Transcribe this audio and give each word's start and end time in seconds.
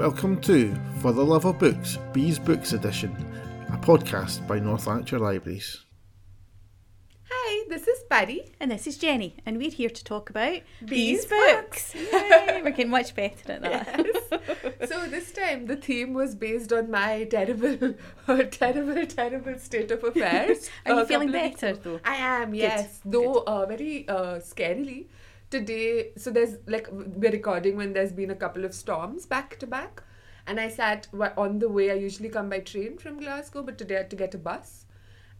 Welcome 0.00 0.40
to 0.40 0.74
For 1.02 1.12
the 1.12 1.22
Love 1.22 1.44
of 1.44 1.58
Books, 1.58 1.98
Bea's 2.14 2.38
Books 2.38 2.72
Edition, 2.72 3.14
a 3.68 3.76
podcast 3.76 4.46
by 4.46 4.58
North 4.58 4.86
Lanarkshire 4.86 5.18
Libraries. 5.18 5.84
Hi, 7.30 7.66
this 7.68 7.86
is 7.86 8.02
Pari. 8.08 8.50
And 8.58 8.70
this 8.70 8.86
is 8.86 8.96
Jennie, 8.96 9.36
and 9.44 9.58
we're 9.58 9.70
here 9.70 9.90
to 9.90 10.02
talk 10.02 10.30
about 10.30 10.62
Bea's 10.86 11.26
Bea's 11.26 11.26
books. 11.26 11.94
Yay, 11.94 12.62
we're 12.64 12.70
getting 12.70 12.88
much 12.88 13.14
better 13.14 13.52
at 13.52 13.60
that. 13.60 14.88
So 14.88 15.06
this 15.06 15.32
time 15.32 15.66
the 15.66 15.76
theme 15.76 16.14
was 16.14 16.34
based 16.34 16.72
on 16.72 16.90
my 16.90 17.24
terrible, 17.24 17.94
terrible, 18.50 19.04
terrible 19.04 19.58
state 19.58 19.90
of 19.90 20.02
affairs. 20.02 20.70
Are 20.86 20.94
you 20.94 21.04
feeling 21.04 21.28
couple 21.28 21.40
of 21.40 21.50
weeks 21.50 21.60
better, 21.60 21.74
ago. 21.74 22.00
though? 22.02 22.10
I 22.10 22.14
am, 22.14 22.54
yes. 22.54 23.00
Though 23.04 23.42
uh, 23.46 23.66
very 23.66 24.08
uh, 24.08 24.36
scarily 24.36 25.08
today. 25.50 26.12
So 26.16 26.30
there's 26.30 26.56
like 26.66 26.88
we're 26.90 27.30
recording 27.32 27.76
when 27.76 27.92
there's 27.92 28.12
been 28.12 28.30
a 28.30 28.36
couple 28.36 28.64
of 28.64 28.74
storms 28.74 29.26
back 29.26 29.58
to 29.58 29.66
back, 29.66 30.02
and 30.46 30.60
I 30.60 30.68
sat 30.68 31.08
on 31.36 31.58
the 31.58 31.68
way. 31.68 31.90
I 31.90 31.94
usually 31.94 32.28
come 32.28 32.48
by 32.50 32.60
train 32.60 32.98
from 32.98 33.18
Glasgow, 33.20 33.62
but 33.62 33.78
today 33.78 33.96
I 33.96 33.98
had 33.98 34.10
to 34.10 34.16
get 34.16 34.34
a 34.34 34.38
bus. 34.38 34.86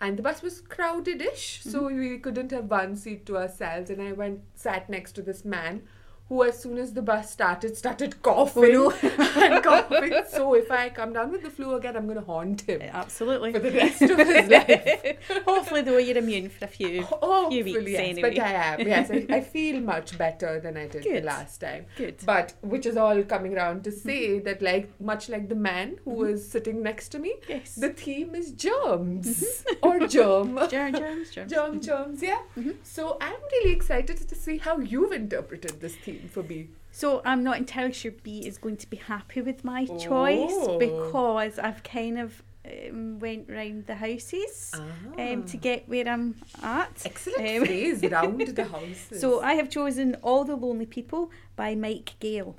And 0.03 0.17
the 0.19 0.23
bus 0.23 0.41
was 0.41 0.63
crowded-ish, 0.63 1.63
so 1.63 1.83
Mm-hmm. 1.83 1.99
we 1.99 2.19
couldn't 2.19 2.53
have 2.53 2.71
one 2.71 2.97
seat 2.97 3.27
to 3.27 3.37
ourselves. 3.37 3.91
And 3.91 4.01
I 4.01 4.13
went 4.13 4.41
sat 4.55 4.89
next 4.89 5.13
to 5.13 5.23
this 5.23 5.45
man, 5.45 5.83
who 6.31 6.45
as 6.45 6.57
soon 6.57 6.79
as 6.79 6.93
the 6.93 7.03
bus 7.03 7.29
started, 7.29 7.77
started 7.77 8.15
oh, 8.19 8.23
coughing 8.23 8.77
Oh, 8.77 9.33
and 9.43 9.65
coughing. 9.65 10.15
So 10.31 10.55
if 10.55 10.71
I 10.71 10.89
come 10.89 11.13
down 11.13 11.33
with 11.33 11.43
the 11.43 11.51
flu 11.51 11.75
again, 11.75 11.97
I'm 11.97 12.07
gonna 12.07 12.21
haunt 12.21 12.61
him 12.61 12.81
Absolutely. 12.81 13.53
for 13.53 13.59
the 13.59 13.73
rest 13.73 14.01
of 14.03 14.17
his 14.17 14.49
life. 14.59 15.19
Hopefully, 15.45 15.83
though, 15.83 15.99
you're 15.99 16.19
immune 16.19 16.49
for 16.49 16.67
a 16.67 16.69
few, 16.69 17.03
Hopefully, 17.03 17.65
few 17.65 17.75
weeks 17.75 17.91
yes, 17.91 18.01
anyway. 18.01 18.35
but 18.37 18.39
I 18.39 18.53
am. 18.53 18.81
Yes, 18.87 19.11
I, 19.11 19.27
I 19.29 19.41
feel 19.57 19.81
much 19.81 20.17
better 20.17 20.61
than 20.61 20.77
I 20.77 20.87
did 20.87 21.03
the 21.03 21.21
last 21.21 21.61
time. 21.61 21.87
Good. 21.97 22.23
But 22.25 22.55
which 22.63 22.87
is 22.87 22.97
all 22.97 23.25
coming 23.25 23.57
around 23.57 23.83
to 23.85 23.91
say 23.91 24.29
mm-hmm. 24.29 24.45
that, 24.45 24.63
like, 24.63 24.89
much 25.01 25.29
like 25.29 25.49
the 25.49 25.57
man 25.57 25.99
who 26.05 26.13
mm-hmm. 26.13 26.21
was 26.21 26.49
sitting 26.49 26.81
next 26.81 27.09
to 27.09 27.19
me, 27.19 27.35
Yes. 27.49 27.75
the 27.75 27.89
theme 27.89 28.37
is 28.37 28.53
germs 28.53 29.65
mm-hmm. 29.67 29.87
or 29.87 30.07
germ. 30.07 30.61
Germs, 30.69 30.99
germs, 31.01 31.31
germs. 31.33 31.53
Germ, 31.53 31.81
germs, 31.81 32.23
yeah. 32.23 32.39
So 32.85 33.17
I'm 33.21 33.41
really 33.51 33.73
excited 33.73 34.17
to 34.29 34.35
see 34.37 34.59
how 34.59 34.79
you've 34.79 35.11
interpreted 35.11 35.81
this 35.81 35.97
theme 35.97 36.20
for 36.29 36.43
me. 36.43 36.69
So 36.93 37.23
I'm 37.25 37.43
not 37.45 37.57
entirely 37.59 37.93
sure 37.93 38.13
Bea 38.13 38.47
is 38.47 38.59
going 38.59 38.77
to 38.79 38.91
be 38.91 38.97
happy 38.97 39.41
with 39.43 39.65
my 39.65 39.87
choice 39.87 40.51
Oh. 40.53 40.79
because 40.79 41.59
I've 41.59 41.83
kind 41.85 42.19
of 42.19 42.43
um, 42.67 43.19
went 43.21 43.49
round 43.49 43.87
the 43.87 43.95
houses 43.95 44.73
um, 45.19 45.45
to 45.45 45.57
get 45.57 45.89
where 45.89 46.07
I'm 46.09 46.35
at. 46.63 47.03
Excellent 47.05 47.49
Um, 47.49 47.65
phrase, 47.67 48.03
round 48.11 48.41
the 48.41 48.65
houses. 48.65 49.21
So 49.21 49.41
I 49.41 49.55
have 49.55 49.71
chosen 49.71 50.17
All 50.23 50.45
the 50.45 50.57
Lonely 50.57 50.87
People 50.87 51.31
by 51.57 51.75
Mike 51.75 52.15
Gayle. 52.21 52.57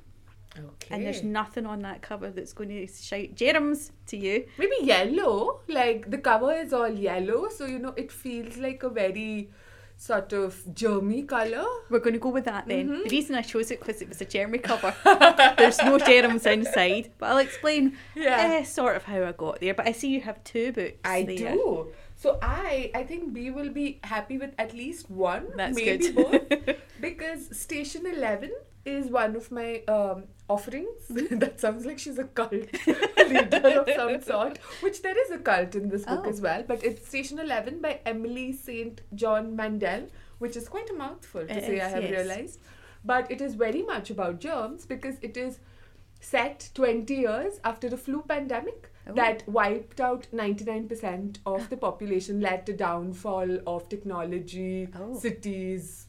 okay. 0.58 0.88
And 0.94 1.04
there's 1.04 1.22
nothing 1.22 1.66
on 1.66 1.82
that 1.82 2.02
cover 2.02 2.30
that's 2.30 2.52
going 2.52 2.70
to 2.70 2.86
shout 2.86 3.34
germs 3.34 3.92
to 4.06 4.16
you. 4.16 4.46
Maybe 4.58 4.76
yellow, 4.82 5.60
like 5.68 6.10
the 6.10 6.18
cover 6.18 6.52
is 6.52 6.72
all 6.72 6.88
yellow, 6.88 7.48
so 7.48 7.66
you 7.66 7.78
know 7.78 7.94
it 7.96 8.10
feels 8.10 8.56
like 8.56 8.82
a 8.82 8.88
very 8.90 9.50
sort 10.02 10.32
of 10.32 10.56
germy 10.74 11.26
colour. 11.28 11.64
We're 11.88 12.00
going 12.00 12.14
to 12.14 12.18
go 12.18 12.30
with 12.30 12.44
that 12.46 12.66
then. 12.66 12.88
Mm-hmm. 12.88 13.02
The 13.04 13.10
reason 13.10 13.36
I 13.36 13.42
chose 13.42 13.70
it 13.70 13.78
because 13.78 14.02
it 14.02 14.08
was 14.08 14.20
a 14.20 14.26
germy 14.26 14.60
cover. 14.60 14.92
There's 15.58 15.78
no 15.78 15.96
germs 15.98 16.44
inside, 16.44 17.12
but 17.18 17.26
I'll 17.30 17.38
explain 17.38 17.96
Yeah. 18.16 18.36
eh, 18.60 18.64
sort 18.64 18.96
of 18.96 19.04
how 19.04 19.22
I 19.22 19.32
got 19.32 19.60
there. 19.60 19.74
But 19.74 19.86
I 19.86 19.92
see 19.92 20.08
you 20.08 20.20
have 20.22 20.42
two 20.42 20.72
books. 20.72 20.98
I 21.04 21.22
there. 21.22 21.54
do. 21.54 21.92
So 22.16 22.38
I 22.42 22.90
I 22.94 23.04
think 23.04 23.32
Bea 23.32 23.50
will 23.50 23.70
be 23.70 24.00
happy 24.02 24.38
with 24.38 24.52
at 24.58 24.74
least 24.74 25.08
one, 25.10 25.46
That's 25.56 25.76
maybe 25.76 26.10
good. 26.10 26.16
both, 26.16 26.76
because 27.00 27.56
Station 27.56 28.06
Eleven 28.06 28.52
is 28.84 29.06
one 29.06 29.36
of 29.36 29.50
my 29.52 29.82
um, 29.86 30.24
offerings. 30.52 31.08
that 31.42 31.60
sounds 31.64 31.86
like 31.86 31.98
she's 31.98 32.18
a 32.18 32.24
cult 32.24 32.52
leader 33.32 33.62
of 33.80 33.88
some 33.96 34.20
sort, 34.22 34.58
which 34.80 35.02
there 35.02 35.18
is 35.24 35.30
a 35.30 35.38
cult 35.38 35.74
in 35.74 35.88
this 35.88 36.04
book 36.04 36.24
Oh. 36.26 36.30
as 36.30 36.40
well. 36.40 36.64
But 36.66 36.84
it's 36.84 37.08
Station 37.08 37.38
Eleven 37.38 37.80
by 37.80 38.00
Emily 38.04 38.52
Saint 38.52 39.02
John 39.14 39.56
Mandel, 39.56 40.08
which 40.38 40.56
is 40.56 40.68
quite 40.68 40.90
a 40.90 40.94
mouthful 40.94 41.46
to 41.46 41.56
It 41.58 41.64
say. 41.64 41.80
I 41.80 41.88
have 41.88 42.02
yes. 42.04 42.10
realized, 42.12 42.60
but 43.04 43.30
it 43.30 43.40
is 43.40 43.54
very 43.66 43.82
much 43.82 44.10
about 44.10 44.40
germs 44.40 44.86
because 44.86 45.16
it 45.22 45.36
is 45.36 45.58
set 46.20 46.68
20 46.74 47.14
years 47.14 47.54
after 47.64 47.88
the 47.88 47.96
flu 47.96 48.22
pandemic 48.22 48.88
Oh. 49.04 49.14
that 49.14 49.42
wiped 49.48 50.00
out 50.00 50.28
99% 50.32 51.38
of 51.44 51.68
the 51.70 51.76
population, 51.76 52.40
led 52.40 52.64
to 52.66 52.72
downfall 52.72 53.58
of 53.66 53.88
technology, 53.88 54.88
Oh. 54.96 55.18
cities, 55.18 56.06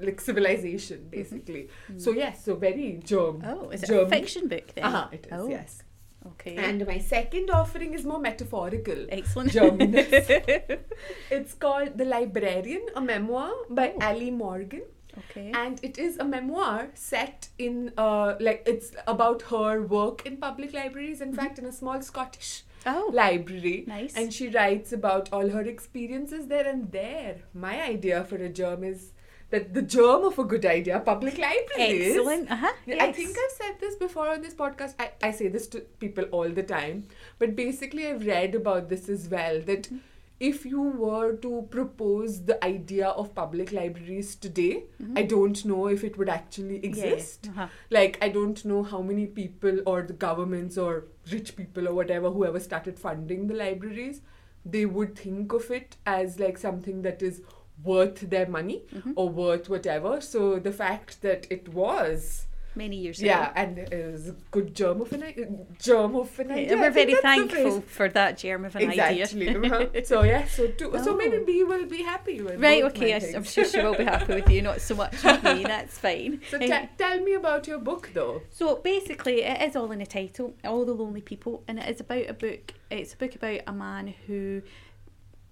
like 0.00 0.20
civilization, 0.20 1.08
basically. 1.10 1.68
So 1.96 2.12
yes, 2.12 2.44
so 2.44 2.54
very 2.56 3.00
germ. 3.04 3.40
Mm-hmm. 3.42 3.48
Oh, 3.64 3.70
is 3.70 3.82
it 3.82 3.86
germ. 3.88 4.06
a 4.06 4.10
fiction 4.10 4.48
book 4.48 4.74
then? 4.74 4.84
Uh-huh, 4.84 5.08
it 5.12 5.26
is, 5.26 5.32
Oh, 5.32 5.48
yes. 5.48 5.82
Okay. 6.26 6.56
And 6.56 6.86
my 6.86 6.98
second 6.98 7.50
offering 7.50 7.92
is 7.92 8.04
more 8.04 8.18
metaphorical. 8.18 9.06
Excellent. 9.10 9.54
It's 11.30 11.54
called 11.54 11.98
The 11.98 12.04
Librarian, 12.06 12.86
a 12.96 13.00
memoir 13.00 13.52
by 13.68 13.92
Oh. 13.96 13.98
Allie 14.00 14.30
Morgan 14.30 14.82
okay. 15.18 15.50
and 15.54 15.78
it 15.82 15.98
is 15.98 16.18
a 16.18 16.24
memoir 16.24 16.88
set 16.94 17.48
in 17.58 17.92
uh 17.96 18.34
like 18.40 18.62
it's 18.66 18.92
about 19.06 19.42
her 19.42 19.82
work 19.82 20.26
in 20.26 20.36
public 20.36 20.72
libraries 20.72 21.20
in 21.20 21.32
fact 21.32 21.58
in 21.58 21.64
a 21.66 21.72
small 21.72 22.00
scottish 22.02 22.62
oh, 22.86 23.10
library 23.12 23.84
Nice. 23.86 24.14
and 24.16 24.32
she 24.32 24.48
writes 24.48 24.92
about 24.92 25.32
all 25.32 25.48
her 25.50 25.62
experiences 25.62 26.46
there 26.48 26.66
and 26.66 26.90
there 26.92 27.42
my 27.52 27.82
idea 27.82 28.24
for 28.24 28.36
a 28.36 28.48
germ 28.48 28.84
is 28.84 29.12
that 29.50 29.74
the 29.74 29.82
germ 29.82 30.24
of 30.24 30.38
a 30.38 30.44
good 30.44 30.64
idea 30.66 31.00
public 31.00 31.38
libraries 31.38 32.16
excellent. 32.16 32.50
Uh 32.50 32.56
huh. 32.56 32.72
I 33.00 33.12
think 33.12 33.36
I've 33.44 33.56
said 33.56 33.76
this 33.80 33.94
before 33.96 34.28
on 34.28 34.42
this 34.42 34.54
podcast. 34.54 34.94
I, 34.98 35.10
I 35.22 35.30
say 35.30 35.48
this 35.48 35.66
to 35.68 35.80
people 36.00 36.24
all 36.32 36.48
the 36.48 36.62
time. 36.62 37.04
But 37.38 37.54
basically, 37.56 38.06
I've 38.08 38.26
read 38.26 38.54
about 38.54 38.88
this 38.88 39.08
as 39.08 39.28
well 39.28 39.60
that 39.62 39.84
Mm-hmm. 39.84 39.98
if 40.46 40.64
you 40.66 40.82
were 40.82 41.36
to 41.42 41.50
propose 41.72 42.38
the 42.46 42.56
idea 42.68 43.08
of 43.22 43.34
public 43.34 43.70
libraries 43.72 44.34
today, 44.46 44.72
Mm-hmm. 45.02 45.18
I 45.18 45.22
don't 45.22 45.64
know 45.64 45.86
if 45.86 46.02
it 46.08 46.18
would 46.18 46.28
actually 46.28 46.78
exist. 46.88 47.48
Uh-huh. 47.50 47.66
Like, 47.90 48.18
I 48.20 48.28
don't 48.30 48.64
know 48.64 48.82
how 48.82 49.00
many 49.02 49.26
people 49.26 49.78
or 49.86 50.02
the 50.02 50.12
governments 50.24 50.76
or 50.76 51.04
rich 51.30 51.54
people 51.56 51.86
or 51.88 51.94
whatever, 51.94 52.30
whoever 52.30 52.58
started 52.60 52.98
funding 52.98 53.46
the 53.46 53.54
libraries, 53.54 54.22
they 54.64 54.86
would 54.86 55.14
think 55.16 55.52
of 55.52 55.70
it 55.70 55.96
as 56.06 56.40
like 56.40 56.58
something 56.58 57.02
that 57.02 57.22
is 57.22 57.42
worth 57.82 58.20
their 58.30 58.46
money 58.46 58.82
Mm-hmm. 58.94 59.12
or 59.16 59.28
worth 59.28 59.68
whatever. 59.68 60.20
So 60.20 60.58
the 60.58 60.72
fact 60.72 61.22
that 61.22 61.46
it 61.50 61.68
was 61.68 62.46
Many 62.76 62.96
years 62.96 63.22
yeah, 63.22 63.52
ago. 63.52 63.52
and 63.54 63.78
it 63.78 64.12
was 64.12 64.28
a 64.30 64.36
good 64.50 64.74
germ 64.74 65.00
of 65.00 65.12
an 65.12 65.22
idea. 65.22 65.46
Germ 65.80 66.16
of 66.16 66.36
an 66.40 66.50
idea. 66.50 66.76
We're 66.76 66.90
very 66.90 67.14
thankful 67.14 67.82
for 67.82 68.08
that 68.08 68.36
germ 68.38 68.64
of 68.64 68.74
an 68.74 68.90
Exactly. 68.90 69.48
idea. 69.48 69.62
uh-huh. 69.64 69.86
So 70.04 70.24
yeah, 70.24 70.44
so 70.48 70.66
two, 70.66 70.90
so 71.04 71.14
maybe 71.14 71.36
Oh. 71.36 71.44
Bea 71.44 71.62
will 71.62 71.86
be 71.86 72.02
happy 72.02 72.40
with 72.42 72.60
Right, 72.60 72.82
okay, 72.82 73.14
I, 73.14 73.18
am 73.36 73.44
sure 73.44 73.64
she 73.64 73.80
will 73.80 73.94
be 73.94 74.02
happy 74.02 74.34
with 74.34 74.50
you, 74.50 74.60
not 74.62 74.80
so 74.80 74.96
much 74.96 75.22
with 75.22 75.44
me, 75.44 75.62
that's 75.74 75.98
fine. 75.98 76.40
So 76.50 76.58
te- 76.58 76.88
tell 76.98 77.20
me 77.20 77.34
about 77.34 77.68
your 77.68 77.78
book 77.78 78.10
though. 78.12 78.42
So 78.50 78.76
basically, 78.76 79.42
it 79.42 79.62
is 79.62 79.76
all 79.76 79.92
in 79.92 80.00
the 80.00 80.06
title, 80.06 80.56
All 80.64 80.84
the 80.84 80.94
Lonely 80.94 81.20
People, 81.20 81.62
and 81.68 81.78
it 81.78 81.88
is 81.88 82.00
about 82.00 82.28
a 82.28 82.34
book. 82.34 82.74
It's 82.90 83.14
a 83.14 83.16
book 83.16 83.36
about 83.36 83.60
a 83.68 83.72
man 83.72 84.14
who 84.26 84.62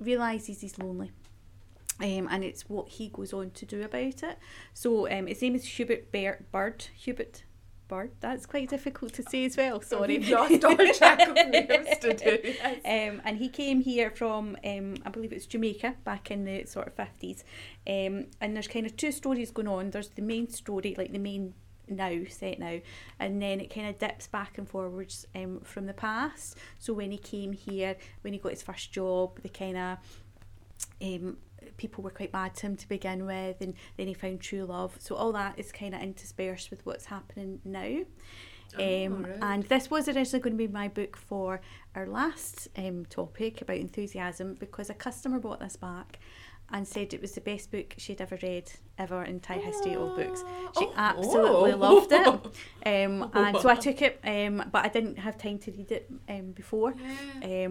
realizes 0.01 0.61
he's 0.61 0.77
lonely. 0.79 1.13
Um, 2.03 2.27
and 2.31 2.43
it's 2.43 2.69
what 2.69 2.89
he 2.89 3.09
goes 3.09 3.33
on 3.33 3.53
to 3.53 3.65
do 3.65 3.83
about 3.83 4.23
it. 4.23 4.39
So 4.75 5.09
um, 5.11 5.29
his 5.29 5.41
name 5.41 5.55
is 5.55 5.65
Hubert 5.65 6.11
Bear- 6.11 6.45
Bird. 6.51 6.87
Hubert 6.97 7.45
Bird. 7.87 8.11
That's 8.21 8.45
quite 8.45 8.69
difficult 8.69 9.13
to 9.15 9.23
say 9.23 9.45
as 9.45 9.57
well. 9.57 9.81
Sorry. 9.81 10.19
We've 10.19 10.29
lost 10.31 10.65
all 10.65 10.77
track 10.95 11.29
of 11.29 11.35
names 11.35 11.99
today. 12.01 12.57
Yes. 12.63 12.81
Um, 12.85 13.23
and 13.25 13.39
he 13.39 13.49
came 13.49 13.83
here 13.83 14.11
from, 14.11 14.57
um, 14.65 14.97
I 15.07 15.11
believe 15.11 15.33
it's 15.33 15.47
Jamaica, 15.47 15.95
back 16.05 16.31
in 16.31 16.45
the 16.45 16.65
sort 16.65 16.89
of 16.89 16.97
50s. 16.97 17.45
Um, 17.87 18.27
and 18.41 18.57
there's 18.57 18.67
kind 18.69 18.85
of 18.87 18.97
two 18.97 19.13
stories 19.13 19.51
going 19.53 19.69
on. 19.69 19.91
There's 19.91 20.09
the 20.09 20.23
main 20.23 20.49
story, 20.49 20.95
like 20.99 21.13
the 21.13 21.19
main 21.19 21.55
now, 21.89 22.21
set 22.29 22.59
now, 22.59 22.81
and 23.21 23.41
then 23.43 23.61
it 23.61 23.73
kind 23.73 23.89
of 23.89 23.99
dips 23.99 24.27
back 24.27 24.59
and 24.59 24.69
forwards 24.69 25.27
um, 25.35 25.61
from 25.63 25.87
the 25.87 25.93
past. 25.93 26.57
So 26.79 26.95
when 26.95 27.11
he 27.11 27.19
came 27.19 27.53
here, 27.53 27.97
when 28.23 28.33
he 28.33 28.39
got 28.39 28.53
his 28.53 28.63
first 28.63 28.93
job, 28.93 29.41
the 29.43 29.49
kind 29.49 29.77
of 29.77 29.99
um, 31.03 31.37
people 31.77 32.03
were 32.05 32.11
quite 32.11 32.33
mad 32.33 32.55
to 32.57 32.67
him 32.67 32.77
to 32.77 32.89
begin 32.89 33.27
with, 33.27 33.61
and 33.61 33.75
then 33.97 34.07
he 34.09 34.15
found 34.15 34.41
true 34.41 34.65
love. 34.65 34.97
So 34.99 35.15
all 35.15 35.33
that 35.33 35.59
is 35.59 35.73
kind 35.73 35.95
of 35.95 36.01
interspersed 36.03 36.71
with 36.71 36.85
what's 36.87 37.07
happening 37.07 37.61
now. 37.65 38.01
Um, 38.79 39.25
alright. 39.27 39.39
and 39.43 39.63
this 39.65 39.91
was 39.91 40.09
originally 40.09 40.41
going 40.41 40.57
to 40.57 40.67
be 40.67 40.73
my 40.73 40.89
book 40.89 41.15
for 41.17 41.61
our 41.95 42.07
last 42.07 42.69
um, 42.79 43.05
topic 43.05 43.61
about 43.61 43.77
enthusiasm 43.77 44.55
because 44.59 44.89
a 44.89 44.95
customer 44.95 45.39
bought 45.39 45.61
this 45.61 45.77
back 45.77 46.19
and 46.71 46.89
said 46.89 47.13
it 47.13 47.21
was 47.21 47.33
the 47.33 47.43
best 47.43 47.71
book 47.71 47.93
she'd 47.99 48.23
ever 48.23 48.39
read 48.43 48.73
ever 48.97 49.25
in 49.25 49.41
Thai 49.41 49.59
history 49.59 49.95
of 49.95 50.17
books. 50.17 50.43
She 50.79 50.87
Oh. 50.87 50.95
absolutely 50.97 51.73
Oh. 51.73 51.77
loved 51.77 52.13
it. 52.13 52.41
Um, 52.87 53.31
and 53.35 53.59
so 53.59 53.69
I 53.69 53.75
took 53.77 54.01
it, 54.01 54.19
um, 54.25 54.65
but 54.73 54.85
I 54.87 54.89
didn't 54.89 55.19
have 55.19 55.37
time 55.37 55.59
to 55.59 55.71
read 55.71 55.93
it 55.93 56.11
um, 56.31 56.53
before. 56.53 56.95
Yeah. 57.43 57.67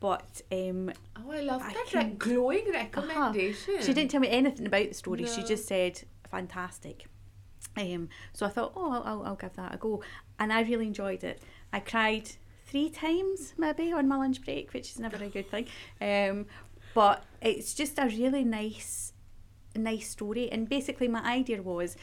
But 0.00 0.42
um, 0.52 0.92
Oh, 1.16 1.30
I 1.32 1.40
love 1.40 1.62
I 1.62 1.72
that 1.72 1.86
can- 1.88 2.16
glowing 2.18 2.70
recommendation. 2.72 3.82
she 3.82 3.92
didn't 3.92 4.10
tell 4.10 4.20
me 4.20 4.28
anything 4.28 4.66
about 4.66 4.88
the 4.88 4.94
story. 4.94 5.26
She 5.26 5.42
just 5.42 5.66
said 5.66 6.00
fantastic. 6.30 7.06
Um, 7.76 8.08
so 8.32 8.46
I 8.46 8.48
thought, 8.48 8.72
oh, 8.76 9.02
I'll, 9.04 9.22
I'll, 9.24 9.34
give 9.36 9.54
that 9.54 9.74
a 9.74 9.78
go. 9.78 10.02
And 10.38 10.52
I 10.52 10.62
really 10.62 10.86
enjoyed 10.86 11.22
it. 11.24 11.42
I 11.72 11.80
cried 11.80 12.28
three 12.66 12.90
times 12.90 13.54
maybe 13.56 13.92
on 13.92 14.06
my 14.08 14.16
lunch 14.16 14.44
break, 14.44 14.72
which 14.72 14.90
is 14.90 14.98
never 14.98 15.16
a 15.22 15.28
good 15.28 15.50
thing. 15.50 15.66
Um, 16.00 16.46
but 16.94 17.24
it's 17.40 17.74
just 17.74 17.98
a 17.98 18.06
really 18.06 18.44
nice, 18.44 19.12
nice 19.76 20.08
story. 20.10 20.50
And 20.50 20.68
basically, 20.68 21.08
my 21.08 21.22
idea 21.24 21.62
was 21.62 21.96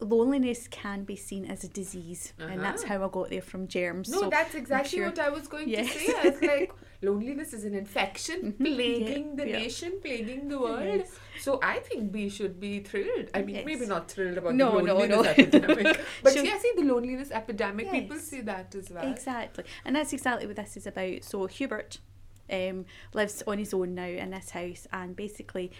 loneliness 0.00 0.68
can 0.68 1.04
be 1.04 1.16
seen 1.16 1.44
as 1.46 1.64
a 1.64 1.68
disease, 1.68 2.32
and 2.38 2.60
that's 2.62 2.82
Uh-huh. 2.84 2.98
how 2.98 3.06
I 3.06 3.08
got 3.10 3.30
there 3.30 3.42
from 3.42 3.68
germs. 3.68 4.08
No, 4.10 4.20
so 4.20 4.30
that's 4.30 4.54
exactly 4.54 4.98
sure- 4.98 5.06
what 5.06 5.18
I 5.18 5.30
was 5.30 5.48
going 5.48 5.68
Yes. 5.68 5.92
to 5.92 5.98
say. 5.98 6.14
I 6.18 6.28
was 6.28 6.42
like, 6.42 6.72
loneliness 7.02 7.52
is 7.52 7.64
an 7.64 7.74
infection 7.74 8.52
Mhm. 8.52 8.58
plaguing 8.58 9.28
Yeah, 9.30 9.34
the 9.44 9.48
yeah. 9.50 9.58
nation, 9.58 9.92
plaguing 10.00 10.48
the 10.48 10.58
world. 10.58 10.82
Yes. 11.00 11.18
So 11.40 11.58
I 11.62 11.78
think 11.80 12.12
we 12.14 12.28
should 12.28 12.58
be 12.60 12.80
thrilled. 12.80 13.30
I 13.34 13.42
mean, 13.42 13.56
Yes. 13.56 13.66
maybe 13.66 13.86
not 13.86 14.10
thrilled 14.10 14.38
about 14.38 14.54
No, 14.54 14.76
the 14.76 14.82
no, 14.82 14.94
loneliness 14.94 15.24
no. 15.24 15.30
epidemic. 15.44 16.00
But 16.22 16.36
yeah, 16.44 16.58
see, 16.58 16.72
the 16.76 16.82
loneliness 16.82 17.30
epidemic, 17.30 17.90
people 17.90 18.16
Yes. 18.16 18.26
see 18.28 18.40
that 18.42 18.74
as 18.74 18.90
well. 18.90 19.10
Exactly. 19.10 19.64
And 19.84 19.96
that's 19.96 20.12
exactly 20.12 20.46
what 20.46 20.56
this 20.56 20.76
is 20.76 20.86
about. 20.86 21.24
So 21.24 21.46
Hubert 21.46 21.98
um, 22.50 22.84
lives 23.14 23.42
on 23.46 23.58
his 23.58 23.72
own 23.72 23.94
now 23.94 24.04
in 24.04 24.30
this 24.30 24.50
house 24.50 24.86
and 24.92 25.16
basically 25.16 25.72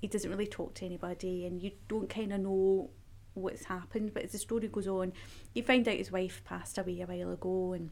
he 0.00 0.08
doesn't 0.08 0.30
really 0.30 0.48
talk 0.48 0.74
to 0.74 0.84
anybody 0.84 1.46
and 1.46 1.62
you 1.62 1.70
don't 1.86 2.08
kind 2.10 2.32
of 2.32 2.40
know 2.40 2.90
what's 3.34 3.64
happened 3.66 4.12
but 4.12 4.24
as 4.24 4.32
the 4.32 4.38
story 4.38 4.66
goes 4.66 4.88
on 4.88 5.12
you 5.54 5.62
find 5.62 5.86
out 5.86 5.94
his 5.96 6.10
wife 6.10 6.42
passed 6.44 6.76
away 6.76 7.00
a 7.00 7.06
while 7.06 7.30
ago 7.30 7.72
and 7.72 7.90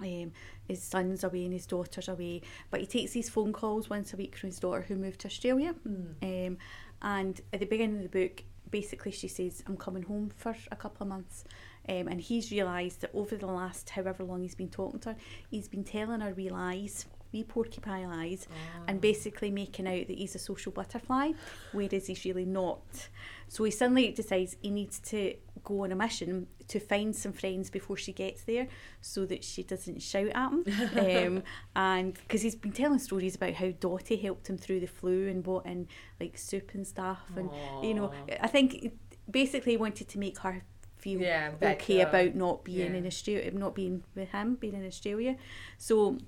um, 0.00 0.32
his 0.66 0.82
son's 0.82 1.24
away 1.24 1.44
and 1.44 1.52
his 1.52 1.66
daughter's 1.66 2.08
away 2.08 2.42
but 2.70 2.80
he 2.80 2.86
takes 2.86 3.12
these 3.12 3.28
phone 3.28 3.52
calls 3.52 3.90
once 3.90 4.12
a 4.12 4.16
week 4.16 4.36
from 4.36 4.48
his 4.48 4.58
daughter 4.58 4.82
who 4.82 4.96
moved 4.96 5.20
to 5.20 5.26
Australia 5.28 5.74
Mm. 5.86 6.48
um, 6.48 6.58
and 7.02 7.40
at 7.52 7.60
the 7.60 7.66
beginning 7.66 8.04
of 8.04 8.10
the 8.10 8.18
book, 8.28 8.44
basically 8.70 9.10
she 9.10 9.26
says, 9.28 9.62
I'm 9.66 9.76
coming 9.76 10.02
home 10.02 10.30
for 10.36 10.54
a 10.70 10.76
couple 10.76 11.04
of 11.04 11.08
months. 11.08 11.44
Um, 11.88 12.08
and 12.08 12.20
he's 12.20 12.52
realised 12.52 13.00
that 13.00 13.10
over 13.14 13.36
the 13.36 13.46
last 13.46 13.88
however 13.90 14.22
long 14.22 14.42
he's 14.42 14.54
been 14.54 14.68
talking 14.68 15.00
to 15.00 15.10
her, 15.10 15.16
he's 15.50 15.66
been 15.66 15.82
telling 15.82 16.20
her 16.20 16.34
wee 16.34 16.50
lies, 16.50 17.06
wee 17.32 17.42
porcupine 17.42 18.10
lies, 18.10 18.46
and 18.86 19.00
basically 19.00 19.50
making 19.50 19.88
out 19.88 20.06
that 20.08 20.18
he's 20.18 20.34
a 20.34 20.38
social 20.38 20.72
butterfly, 20.72 21.32
whereas 21.72 22.06
he's 22.06 22.24
really 22.26 22.44
not. 22.44 23.08
So 23.48 23.64
he 23.64 23.70
suddenly 23.70 24.12
decides 24.12 24.56
he 24.60 24.70
needs 24.70 24.98
to 25.00 25.34
go 25.64 25.84
on 25.84 25.92
a 25.92 25.96
mission 25.96 26.46
to 26.68 26.80
find 26.80 27.14
some 27.14 27.32
friends 27.32 27.70
before 27.70 27.96
she 27.96 28.12
gets 28.12 28.42
there 28.44 28.68
so 29.00 29.24
that 29.26 29.42
she 29.44 29.62
doesn't 29.62 30.00
shout 30.02 30.28
at 30.28 30.50
him. 30.50 30.64
um, 31.36 31.42
and 31.76 32.14
because 32.14 32.42
he's 32.42 32.54
been 32.54 32.72
telling 32.72 32.98
stories 32.98 33.34
about 33.34 33.54
how 33.54 33.70
Dottie 33.80 34.16
helped 34.16 34.48
him 34.48 34.58
through 34.58 34.80
the 34.80 34.86
flu 34.86 35.28
and 35.28 35.42
bought 35.42 35.66
in 35.66 35.88
like 36.20 36.38
soup 36.38 36.72
and 36.74 36.86
stuff. 36.86 37.30
And, 37.36 37.50
you 37.82 37.94
know, 37.94 38.12
I 38.40 38.46
think 38.46 38.92
basically 39.30 39.72
he 39.72 39.76
wanted 39.78 40.08
to 40.08 40.18
make 40.18 40.38
her 40.40 40.62
feel 40.96 41.20
Yeah, 41.20 41.52
okay 41.62 42.00
about 42.02 42.34
not 42.34 42.64
being 42.64 42.92
Yeah. 42.92 42.98
in 42.98 43.06
Australia, 43.06 43.50
not 43.52 43.74
being 43.74 44.04
with 44.14 44.30
him, 44.30 44.56
being 44.56 44.74
in 44.74 44.86
Australia. 44.86 45.36
So 45.78 46.18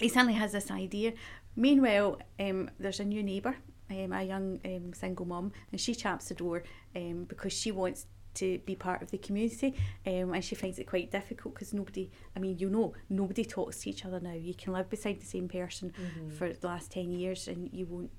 he 0.00 0.08
suddenly 0.08 0.34
has 0.34 0.52
this 0.52 0.70
idea. 0.70 1.12
Meanwhile, 1.56 2.20
um, 2.38 2.70
there's 2.78 3.00
a 3.00 3.04
new 3.04 3.22
neighbour, 3.22 3.56
um, 3.90 4.12
a 4.12 4.22
young 4.22 4.60
um, 4.64 4.92
single 4.92 5.26
mum, 5.26 5.52
and 5.72 5.80
she 5.80 5.94
chaps 5.94 6.28
the 6.28 6.34
door 6.34 6.62
um, 6.94 7.24
because 7.24 7.52
she 7.52 7.70
wants 7.72 8.06
to 8.38 8.58
be 8.66 8.74
part 8.74 9.02
of 9.02 9.10
the 9.10 9.18
community 9.18 9.74
um, 10.06 10.32
and 10.34 10.44
she 10.44 10.54
finds 10.54 10.78
it 10.78 10.84
quite 10.86 11.10
difficult 11.10 11.54
because 11.54 11.72
nobody, 11.72 12.10
I 12.36 12.38
mean, 12.40 12.58
you 12.58 12.68
know, 12.70 12.94
nobody 13.08 13.44
talks 13.44 13.80
to 13.80 13.90
each 13.90 14.04
other 14.04 14.20
now. 14.20 14.32
You 14.34 14.54
can 14.54 14.72
live 14.72 14.88
beside 14.90 15.20
the 15.20 15.26
same 15.26 15.48
person 15.48 15.92
Mm-hmm. 15.98 16.30
for 16.36 16.52
the 16.52 16.66
last 16.66 16.90
10 16.92 17.10
years 17.10 17.48
and 17.48 17.70
you 17.72 17.86
won't 17.86 18.10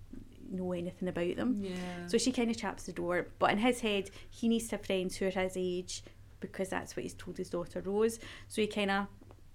know 0.51 0.71
anything 0.73 1.07
about 1.09 1.35
them. 1.35 1.59
Yeah. 1.63 2.07
So 2.07 2.17
she 2.17 2.31
kind 2.31 2.49
of 2.49 2.57
chaps 2.57 2.83
the 2.83 2.91
door, 2.93 3.27
but 3.39 3.51
in 3.51 3.57
his 3.59 3.81
head, 3.81 4.09
he 4.29 4.47
needs 4.47 4.67
to 4.69 4.77
have 4.77 4.85
friends 4.85 5.15
who 5.17 5.27
are 5.27 5.29
his 5.31 5.53
age 5.55 6.03
because 6.39 6.69
that's 6.69 6.95
what 6.95 7.03
he's 7.03 7.13
told 7.13 7.37
his 7.37 7.49
daughter 7.49 7.81
Rose. 7.81 8.17
So 8.47 8.61
he 8.61 8.67
kind 8.67 8.89
of 8.91 9.07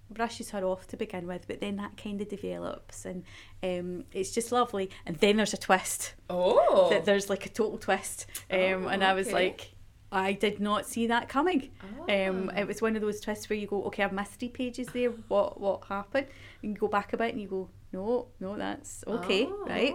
brushes 0.09 0.51
her 0.51 0.63
off 0.63 0.85
to 0.87 0.95
begin 0.97 1.25
with, 1.27 1.47
but 1.47 1.59
then 1.59 1.75
that 1.77 1.97
kind 1.97 2.21
of 2.21 2.29
develops, 2.29 3.05
and 3.05 3.23
um, 3.63 4.05
it's 4.13 4.31
just 4.31 4.51
lovely. 4.51 4.89
And 5.05 5.15
then 5.17 5.35
there's 5.37 5.53
a 5.53 5.57
twist. 5.57 6.13
oh. 6.29 6.87
That 6.91 7.05
there's 7.05 7.27
like 7.29 7.45
a 7.45 7.49
total 7.49 7.77
twist, 7.79 8.27
um, 8.51 8.85
Oh, 8.85 8.87
and 8.87 9.03
I 9.03 9.13
was 9.13 9.31
like. 9.31 9.71
I 10.15 10.33
did 10.33 10.59
not 10.59 10.85
see 10.85 11.07
that 11.07 11.27
coming. 11.29 11.69
Um, 12.09 12.49
Ah. 12.53 12.59
it 12.61 12.67
was 12.67 12.81
one 12.81 12.95
of 12.95 13.01
those 13.01 13.19
twists 13.19 13.49
where 13.49 13.57
you 13.59 13.67
go, 13.67 13.83
okay, 13.85 14.03
I've 14.03 14.13
missed 14.13 14.39
three 14.39 14.49
pages 14.49 14.87
there. 14.87 15.09
What 15.27 15.59
what 15.59 15.83
happened? 15.89 16.27
And 16.61 16.71
you 16.73 16.77
go 16.77 16.87
back 16.87 17.13
a 17.13 17.17
bit 17.17 17.33
and 17.33 17.41
you 17.41 17.47
go, 17.47 17.69
no, 17.91 18.27
no, 18.39 18.55
that's 18.57 19.03
okay, 19.07 19.45
Oh, 19.45 19.65
right? 19.67 19.93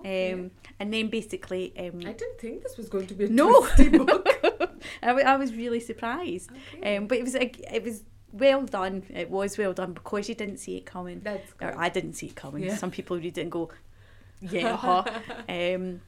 okay. 0.00 0.32
Um, 0.32 0.50
and 0.78 0.92
then 0.94 1.08
basically, 1.08 1.72
um, 1.78 2.00
I 2.06 2.12
didn't 2.12 2.38
think 2.40 2.62
this 2.62 2.76
was 2.76 2.88
going 2.88 3.06
to 3.08 3.14
be 3.14 3.24
a 3.26 3.28
no, 3.28 3.66
twisty 3.66 3.88
book. 3.98 4.26
I 5.02 5.36
was 5.36 5.54
really 5.54 5.80
surprised. 5.80 6.50
Okay. 6.76 6.96
Um, 6.96 7.06
but 7.06 7.18
it 7.18 7.24
was 7.24 7.34
like 7.34 7.58
it 7.72 7.82
was 7.84 8.02
well 8.32 8.62
done. 8.64 9.02
It 9.10 9.28
was 9.30 9.58
well 9.58 9.72
done 9.74 9.92
because 9.92 10.28
you 10.28 10.34
didn't 10.34 10.58
see 10.58 10.76
it 10.78 10.86
coming. 10.86 11.20
That's 11.22 11.52
Or. 11.60 11.74
I 11.76 11.88
didn't 11.90 12.14
see 12.14 12.26
it 12.26 12.36
coming. 12.36 12.64
Yeah. 12.64 12.76
Some 12.76 12.90
people 12.90 13.16
read 13.18 13.36
it 13.36 13.42
and 13.42 13.52
go, 13.52 13.70
yeah, 14.40 14.76
huh. 14.76 15.04
um, 15.48 16.00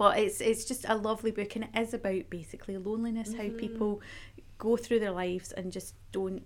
but 0.00 0.18
it's 0.18 0.40
it's 0.40 0.64
just 0.64 0.84
a 0.88 0.96
lovely 0.96 1.30
book 1.30 1.54
and 1.56 1.64
it 1.64 1.78
is 1.78 1.92
about 1.94 2.30
basically 2.30 2.76
loneliness, 2.78 3.34
how 3.34 3.42
Mhm. 3.44 3.58
people 3.58 4.00
go 4.58 4.76
through 4.76 5.00
their 5.00 5.10
lives 5.24 5.52
and 5.52 5.70
just 5.70 5.94
don't 6.10 6.42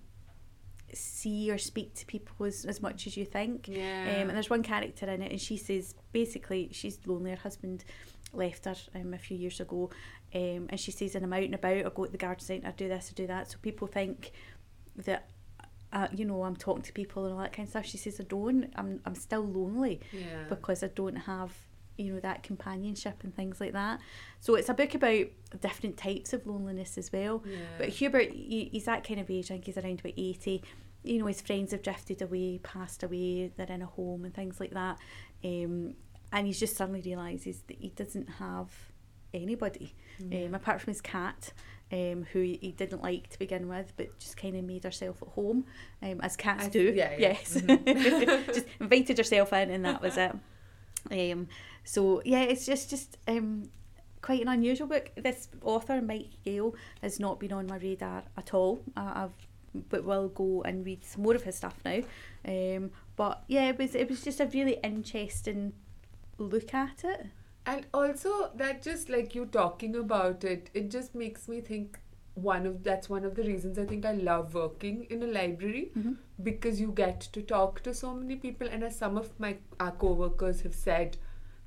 see 0.93 1.51
or 1.51 1.59
speak 1.59 1.95
to 1.95 2.07
people 2.07 2.47
as, 2.47 2.65
as 2.65 2.81
much 2.83 3.07
as 3.07 3.17
you 3.17 3.25
think. 3.25 3.69
Yeah. 3.69 4.03
Um, 4.23 4.29
and 4.29 4.31
there's 4.31 4.51
one 4.51 4.63
character 4.63 5.07
in 5.07 5.23
it, 5.23 5.31
and 5.33 5.41
she 5.41 5.57
says 5.57 5.95
basically 6.13 6.69
she's 6.73 6.99
lonely. 7.07 7.31
Her 7.31 7.37
husband 7.37 7.85
left 8.33 8.65
her 8.65 8.77
um, 8.95 9.15
a 9.15 9.19
few 9.19 9.37
years 9.37 9.61
ago, 9.61 9.91
um, 10.35 10.67
and 10.71 10.79
she 10.79 10.91
says, 10.91 11.15
"And 11.15 11.25
I'm 11.25 11.33
out 11.33 11.43
and 11.45 11.55
about. 11.55 11.77
I 11.87 11.91
go 11.95 12.05
to 12.07 12.13
the 12.13 12.19
garden 12.19 12.45
centre, 12.45 12.69
I 12.69 12.73
do 12.73 12.89
this, 12.89 13.11
I 13.13 13.15
do 13.15 13.27
that." 13.29 13.51
So 13.51 13.59
people 13.63 13.87
think 13.87 14.33
that. 14.97 15.29
Uh, 15.93 16.09
you 16.13 16.25
know, 16.25 16.43
I'm 16.43 16.57
talking 16.57 16.83
to 16.83 16.93
people 16.93 17.25
and 17.25 17.35
all 17.35 17.41
that 17.41 17.53
kind 17.53 17.67
of 17.67 17.71
stuff. 17.71 17.87
She 17.87 17.99
says, 17.99 18.19
I 18.19 18.25
don't. 18.25 18.69
I'm, 18.75 18.99
I'm 19.07 19.15
still 19.15 19.45
lonely 19.45 20.01
yeah. 20.13 20.43
because 20.49 20.83
I 20.83 20.89
don't 20.89 21.15
have, 21.15 21.53
you 21.97 22.13
know, 22.13 22.21
that 22.21 22.43
companionship 22.43 23.23
and 23.23 23.35
things 23.35 23.61
like 23.61 23.73
that. 23.73 24.01
So 24.41 24.55
it's 24.57 24.69
a 24.69 24.75
book 24.75 24.95
about 24.95 25.27
different 25.61 25.97
types 25.97 26.33
of 26.33 26.47
loneliness 26.47 26.99
as 26.99 27.13
well. 27.13 27.43
yeah. 27.47 27.59
But 27.79 27.89
Hubert, 27.91 28.31
he, 28.33 28.69
he's 28.73 28.85
that 28.85 29.07
kind 29.07 29.21
of 29.21 29.31
age. 29.31 29.47
I 29.51 29.55
think 29.55 29.67
he's 29.67 29.79
around 29.79 30.01
about 30.01 30.15
80. 30.17 30.63
You 31.05 31.19
know, 31.19 31.27
his 31.27 31.41
friends 31.41 31.73
have 31.73 31.83
drifted 31.83 32.23
away, 32.23 32.59
passed 32.63 33.03
away, 33.03 33.53
they're 33.57 33.71
in 33.71 33.83
a 33.83 33.87
home 33.87 34.25
and 34.25 34.35
things 34.35 34.59
like 34.59 34.73
that. 34.73 34.99
Um, 35.45 35.95
and 36.33 36.47
he's 36.47 36.59
just 36.59 36.77
suddenly 36.77 37.01
realises 37.03 37.63
that 37.69 37.77
he 37.79 37.91
doesn't 37.91 38.29
have 38.39 38.71
anybody, 39.33 39.95
Yeah. 40.19 40.47
um, 40.47 40.55
apart 40.55 40.81
from 40.81 40.93
his 40.93 41.01
cat, 41.01 41.53
um, 41.93 42.25
who 42.33 42.41
he 42.41 42.75
didn't 42.77 43.03
like 43.03 43.29
to 43.31 43.39
begin 43.39 43.69
with, 43.69 43.93
but 43.97 44.19
just 44.19 44.37
kind 44.37 44.57
of 44.57 44.65
made 44.65 44.85
herself 44.85 45.23
at 45.23 45.29
home, 45.29 45.67
um, 46.03 46.21
as 46.23 46.37
cats 46.37 46.67
I- 46.67 46.69
do. 46.71 46.93
yeah, 46.97 47.13
yeah. 47.19 47.37
Yes. 47.45 48.47
just 48.47 48.67
invited 48.81 49.19
herself 49.19 49.53
in 49.53 49.71
and 49.71 49.85
that 49.85 50.01
was 50.03 50.17
it. 50.17 50.33
Um, 51.11 51.49
so, 51.85 52.23
yeah, 52.25 52.43
it's 52.43 52.67
just, 52.67 52.91
just 52.91 53.19
um, 53.29 53.69
quite 54.23 54.41
an 54.43 54.49
unusual 54.49 54.87
book. 54.89 55.11
This 55.17 55.49
author, 55.63 56.01
Mike 56.01 56.31
Gayle, 56.45 56.75
has 57.03 57.21
not 57.21 57.39
been 57.39 57.53
on 57.53 57.67
my 57.67 57.77
radar 57.77 58.25
at 58.37 58.55
all. 58.55 58.83
I, 58.97 59.25
I've, 59.25 59.47
but 59.89 60.05
will 60.05 60.29
go 60.29 60.63
and 60.63 60.85
read 60.87 61.05
some 61.05 61.23
more 61.25 61.35
of 61.35 61.43
his 61.43 61.57
stuff 61.57 61.77
now. 61.85 62.01
Um, 62.47 62.91
but 63.17 63.43
yeah, 63.49 63.69
it 63.71 63.79
was 63.79 63.95
it 63.95 64.09
was 64.09 64.23
just 64.23 64.41
a 64.41 64.47
really 64.47 64.79
interesting 64.85 65.73
look 66.39 66.73
at 66.75 67.05
it. 67.05 67.27
And 67.67 67.87
also 67.93 68.51
that 68.57 68.83
just 68.83 69.09
like 69.09 69.35
you 69.35 69.47
talking 69.47 69.97
about 69.97 70.45
it, 70.45 70.71
it 70.75 70.91
just 70.91 71.15
makes 71.15 71.49
me 71.49 71.61
think 71.61 71.99
one 72.35 72.67
of 72.67 72.83
that's 72.85 73.09
one 73.09 73.25
of 73.25 73.35
the 73.37 73.43
reasons 73.45 73.79
I 73.79 73.85
think 73.85 74.05
I 74.05 74.13
love 74.13 74.55
working 74.55 75.07
in 75.11 75.23
a 75.23 75.27
library 75.27 75.93
Mhm. 75.97 76.17
because 76.43 76.81
you 76.81 76.91
get 76.93 77.21
to 77.33 77.43
talk 77.43 77.81
to 77.83 77.95
so 77.95 78.13
many 78.15 78.37
people 78.37 78.69
and 78.69 78.83
as 78.85 78.97
some 78.97 79.17
of 79.17 79.39
my 79.39 79.57
our 79.81 79.93
co-workers 79.93 80.61
have 80.63 80.75
said 80.75 81.17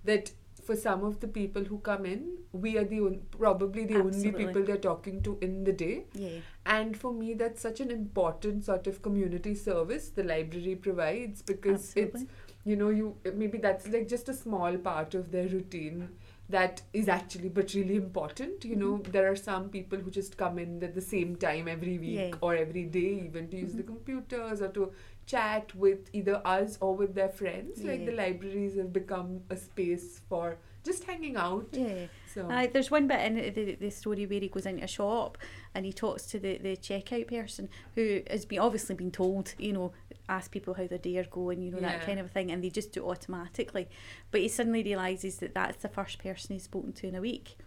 that 0.08 0.32
for 0.68 0.76
some 0.76 1.04
of 1.10 1.20
the 1.22 1.28
people 1.28 1.64
who 1.64 1.78
come 1.80 2.06
in 2.06 2.24
we 2.52 2.78
are 2.78 2.84
the 2.84 3.00
on, 3.00 3.22
probably 3.32 3.86
the 3.86 3.96
Absolutely. 3.96 4.30
only 4.30 4.46
people 4.46 4.64
they're 4.70 4.86
talking 4.86 5.22
to 5.28 5.38
in 5.42 5.64
the 5.64 5.72
day 5.72 6.06
Yeah. 6.14 6.40
and 6.66 6.98
for 7.04 7.14
me 7.14 7.34
that's 7.34 7.62
such 7.62 7.80
an 7.80 7.92
important 7.92 8.66
sort 8.66 8.88
of 8.88 9.02
community 9.02 9.56
service 9.56 10.10
the 10.10 10.24
library 10.24 10.76
provides 10.76 11.42
because 11.42 11.90
Absolutely. 11.90 12.22
it's 12.22 12.32
you 12.66 12.76
know 12.76 12.90
you 12.90 13.16
maybe 13.44 13.58
that's 13.68 13.88
like 13.88 14.08
just 14.16 14.30
a 14.30 14.34
small 14.34 14.78
part 14.90 15.16
of 15.16 15.32
their 15.32 15.48
routine 15.48 16.10
that 16.50 16.82
is 16.94 17.10
actually 17.10 17.50
but 17.50 17.74
really 17.74 17.96
important 17.96 18.66
you 18.66 18.76
know 18.76 18.94
mm-hmm. 18.98 19.12
there 19.12 19.30
are 19.32 19.36
some 19.36 19.70
people 19.70 20.00
who 20.00 20.12
just 20.18 20.38
come 20.38 20.60
in 20.60 20.84
at 20.84 20.96
the 20.96 21.06
same 21.10 21.36
time 21.36 21.68
every 21.68 21.98
week 21.98 22.20
Yeah. 22.20 22.36
or 22.42 22.56
every 22.56 22.86
day 22.86 23.10
even 23.26 23.50
to 23.50 23.58
use 23.58 23.74
the 23.74 23.84
mm-hmm. 23.84 23.94
computers 23.94 24.62
or 24.62 24.70
to 24.80 24.92
chat 25.28 25.76
with 25.76 26.10
either 26.14 26.42
us 26.46 26.78
or 26.82 26.96
with 26.96 27.14
their 27.14 27.30
friends 27.30 27.84
like 27.84 28.06
the 28.06 28.12
libraries 28.14 28.78
have 28.78 28.92
become 28.94 29.42
a 29.50 29.58
space 29.58 30.22
for 30.30 30.58
just 30.84 31.04
hanging 31.04 31.36
out 31.36 31.68
Yeah. 31.74 32.06
so 32.34 32.50
Aye, 32.50 32.70
there's 32.72 32.90
one 32.90 33.08
bit 33.08 33.20
in 33.26 33.36
the, 33.54 33.76
the 33.76 33.90
story 33.90 34.26
where 34.26 34.40
he 34.40 34.48
goes 34.48 34.66
into 34.66 34.84
a 34.86 34.88
shop 34.88 35.38
and 35.76 35.86
he 35.86 35.92
talks 35.92 36.24
to 36.28 36.40
the, 36.40 36.58
the 36.60 36.78
checkout 36.78 37.28
person 37.28 37.68
who 37.96 38.22
has 38.32 38.46
been 38.46 38.60
obviously 38.60 38.96
been 38.96 39.12
told, 39.12 39.54
you 39.58 39.74
know, 39.74 39.92
ask 40.30 40.50
people 40.50 40.74
how 40.76 40.88
their 40.88 40.98
day 40.98 41.18
are 41.18 41.26
going, 41.26 41.62
you 41.62 41.72
know, 41.72 41.82
that 41.82 42.06
kind 42.06 42.20
of 42.20 42.32
thing, 42.32 42.50
and 42.52 42.64
they 42.64 42.70
just 42.70 42.94
do 42.94 43.04
it 43.06 43.10
automatically. 43.10 43.88
But 44.32 44.42
he 44.42 44.48
suddenly 44.48 44.82
realises 44.84 45.38
that 45.40 45.54
that's 45.54 45.78
the 45.82 45.90
first 45.90 46.20
person 46.20 46.54
he's 46.56 46.64
spoken 46.64 46.94
to 46.94 47.08
in 47.08 47.16
a 47.16 47.22
week. 47.22 47.58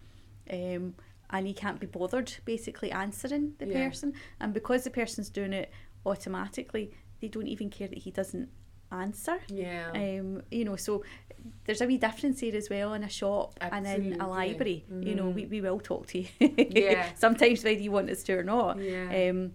Um, 0.51 0.95
and 1.29 1.45
he 1.47 1.53
can't 1.53 1.79
be 1.79 1.87
bothered 1.87 2.33
basically 2.45 2.91
answering 2.91 3.53
the 3.59 3.67
Yeah. 3.67 3.87
person. 3.87 4.13
And 4.39 4.51
because 4.53 4.83
the 4.83 4.89
person's 4.89 5.29
doing 5.29 5.53
it 5.53 5.71
automatically, 6.07 6.91
they 7.21 7.27
don't 7.27 7.47
even 7.47 7.69
care 7.69 7.87
that 7.87 7.97
he 7.97 8.11
doesn't 8.11 8.49
answer. 8.91 9.39
Yeah. 9.47 9.91
Um, 9.93 10.41
you 10.51 10.65
know, 10.65 10.75
so 10.75 11.03
there's 11.65 11.81
a 11.81 11.87
wee 11.87 11.97
difference 11.97 12.41
here 12.41 12.55
as 12.55 12.69
well 12.69 12.93
in 12.93 13.03
a 13.03 13.09
shop 13.09 13.57
and 13.61 13.87
in 13.87 14.19
a 14.19 14.27
library. 14.27 14.85
You 14.89 15.15
know, 15.15 15.29
we, 15.29 15.45
we 15.45 15.61
will 15.61 15.79
talk 15.79 16.07
to 16.07 16.19
you. 16.19 16.27
Yeah. 16.39 17.07
Sometimes 17.15 17.63
whether 17.63 17.79
you 17.79 17.91
want 17.91 18.09
us 18.09 18.23
to 18.23 18.33
or 18.33 18.43
not. 18.43 18.79
yeah. 18.79 19.29
Um, 19.29 19.53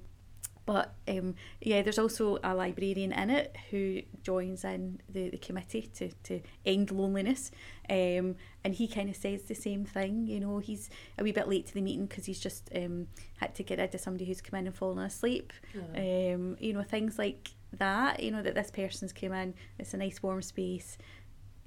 but 0.67 0.95
um, 1.07 1.37
yeah, 1.61 1.81
there's 1.83 1.99
also 1.99 2.39
a 2.43 2.55
librarian 2.55 3.13
in 3.13 3.31
it 3.31 3.57
who 3.71 4.03
joins 4.23 4.65
in 4.65 5.01
the, 5.09 5.31
the 5.31 5.39
committee 5.39 5.89
to, 5.95 6.11
to 6.25 6.41
end 6.67 6.91
loneliness. 6.91 7.53
Um, 7.89 8.35
and 8.65 8.75
he 8.75 8.89
kind 8.89 9.09
of 9.09 9.15
says 9.15 9.43
the 9.43 9.55
same 9.55 9.85
thing. 9.85 10.27
You 10.27 10.41
know, 10.41 10.59
he's 10.59 10.91
a 11.19 11.23
wee 11.23 11.31
bit 11.31 11.49
late 11.49 11.67
to 11.69 11.75
the 11.75 11.81
meeting 11.81 12.07
because 12.07 12.27
he's 12.27 12.41
just 12.41 12.69
um, 12.75 13.07
had 13.39 13.55
to 13.55 13.63
get 13.63 13.79
rid 13.79 13.95
of 13.95 14.01
somebody 14.01 14.25
who's 14.25 14.41
come 14.41 14.59
in 14.59 14.67
and 14.67 14.75
fallen 14.75 14.99
asleep. 14.99 15.53
Yeah. 15.73 16.35
Um, 16.35 16.57
you 16.59 16.73
know, 16.73 16.83
things 16.83 17.17
like 17.17 17.51
that. 17.79 18.21
You 18.21 18.33
know, 18.33 18.43
that 18.43 18.57
this 18.57 18.73
person's 18.73 19.13
come 19.13 19.33
in, 19.33 19.55
it's 19.79 19.95
a 19.95 19.99
nice 19.99 20.21
warm 20.21 20.43
space, 20.43 20.99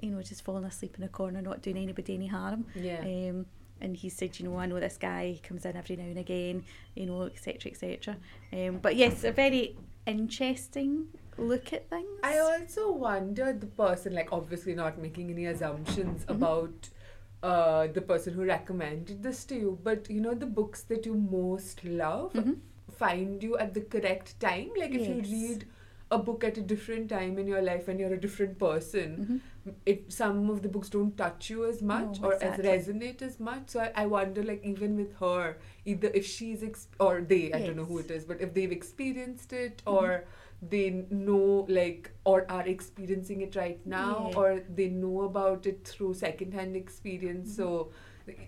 you 0.02 0.12
know, 0.12 0.22
just 0.22 0.44
falling 0.44 0.66
asleep 0.66 0.96
in 0.98 1.04
a 1.04 1.08
corner, 1.10 1.42
not 1.42 1.62
doing 1.62 1.78
anybody 1.78 2.16
any 2.16 2.28
harm. 2.28 2.66
yeah. 2.76 3.00
Um, 3.00 3.46
and 3.82 3.96
he 3.98 4.10
said, 4.10 4.40
you 4.40 4.48
know, 4.48 4.58
I 4.58 4.66
know 4.66 4.80
this 4.80 4.98
guy 4.98 5.32
he 5.32 5.40
comes 5.40 5.66
in 5.66 5.76
every 5.76 5.96
now 5.96 6.04
and 6.04 6.18
again, 6.18 6.64
you 6.96 7.06
know, 7.06 7.24
etc. 7.24 7.72
etc. 7.72 8.18
Um, 8.54 8.80
but 8.82 8.96
yes, 8.96 9.24
a 9.24 9.32
very 9.32 9.76
interesting 10.06 11.08
look 11.38 11.72
at 11.74 11.90
things. 11.90 12.08
I 12.24 12.40
also 12.40 12.92
wonder 12.92 13.54
the 13.54 13.68
person, 13.68 14.14
like 14.14 14.32
obviously 14.34 14.76
not 14.76 14.98
making 15.00 15.32
any 15.32 15.46
assumptions 15.46 16.24
Mm-hmm. 16.26 16.44
about 16.44 16.90
uh, 17.42 17.88
the 17.88 18.02
person 18.02 18.34
who 18.34 18.44
recommended 18.44 19.24
this 19.24 19.46
to 19.46 19.56
you, 19.56 19.80
but 19.84 20.10
you 20.10 20.20
know 20.20 20.34
the 20.34 20.46
books 20.46 20.82
that 20.84 21.06
you 21.06 21.14
most 21.16 21.84
love 21.86 22.34
Mhm. 22.34 22.58
find 22.92 23.42
you 23.42 23.58
at 23.58 23.74
the 23.74 23.82
correct 23.82 24.40
time. 24.42 24.72
Like 24.78 24.92
if 24.94 25.08
you 25.08 25.16
read 25.22 25.66
a 26.12 26.18
book 26.18 26.44
at 26.44 26.58
a 26.58 26.62
different 26.62 27.10
time 27.10 27.38
in 27.38 27.48
your 27.48 27.62
life 27.62 27.88
and 27.88 28.00
you're 28.00 28.14
a 28.14 28.20
different 28.20 28.58
person, 28.58 29.42
Mhm. 29.68 29.74
it 29.86 30.12
some 30.12 30.50
of 30.50 30.62
the 30.64 30.70
books 30.76 30.90
don't 30.90 31.16
touch 31.18 31.50
you 31.52 31.66
as 31.66 31.82
much 31.82 32.20
No, 32.22 32.30
or 32.30 32.34
exactly. 32.34 32.68
as 32.70 32.88
resonate 32.88 33.22
as 33.22 33.40
much. 33.40 33.70
So 33.70 33.80
I, 33.82 33.92
I 33.96 34.06
wonder, 34.08 34.42
like 34.44 34.64
even 34.66 34.96
with 34.98 35.14
her, 35.18 35.58
either 35.86 36.10
if 36.14 36.26
she's 36.26 36.64
ex- 36.64 36.88
or 37.00 37.22
they, 37.22 37.54
I 37.54 37.60
don't 37.66 37.76
know 37.76 37.86
who 37.86 38.00
it 38.00 38.10
is, 38.10 38.26
but 38.26 38.42
if 38.42 38.54
they've 38.56 38.72
experienced 38.72 39.54
it 39.54 39.84
Mhm. 39.86 39.94
or 39.94 40.26
they 40.62 41.06
know 41.12 41.66
like 41.70 42.10
or 42.26 42.46
are 42.52 42.68
experiencing 42.68 43.42
it 43.42 43.56
right 43.56 43.86
now 43.86 44.30
Yeah. 44.32 44.38
or 44.40 44.64
they 44.80 44.90
know 44.90 45.22
about 45.22 45.66
it 45.68 45.88
through 45.88 46.16
secondhand 46.16 46.76
experience. 46.76 47.56
So 47.56 47.92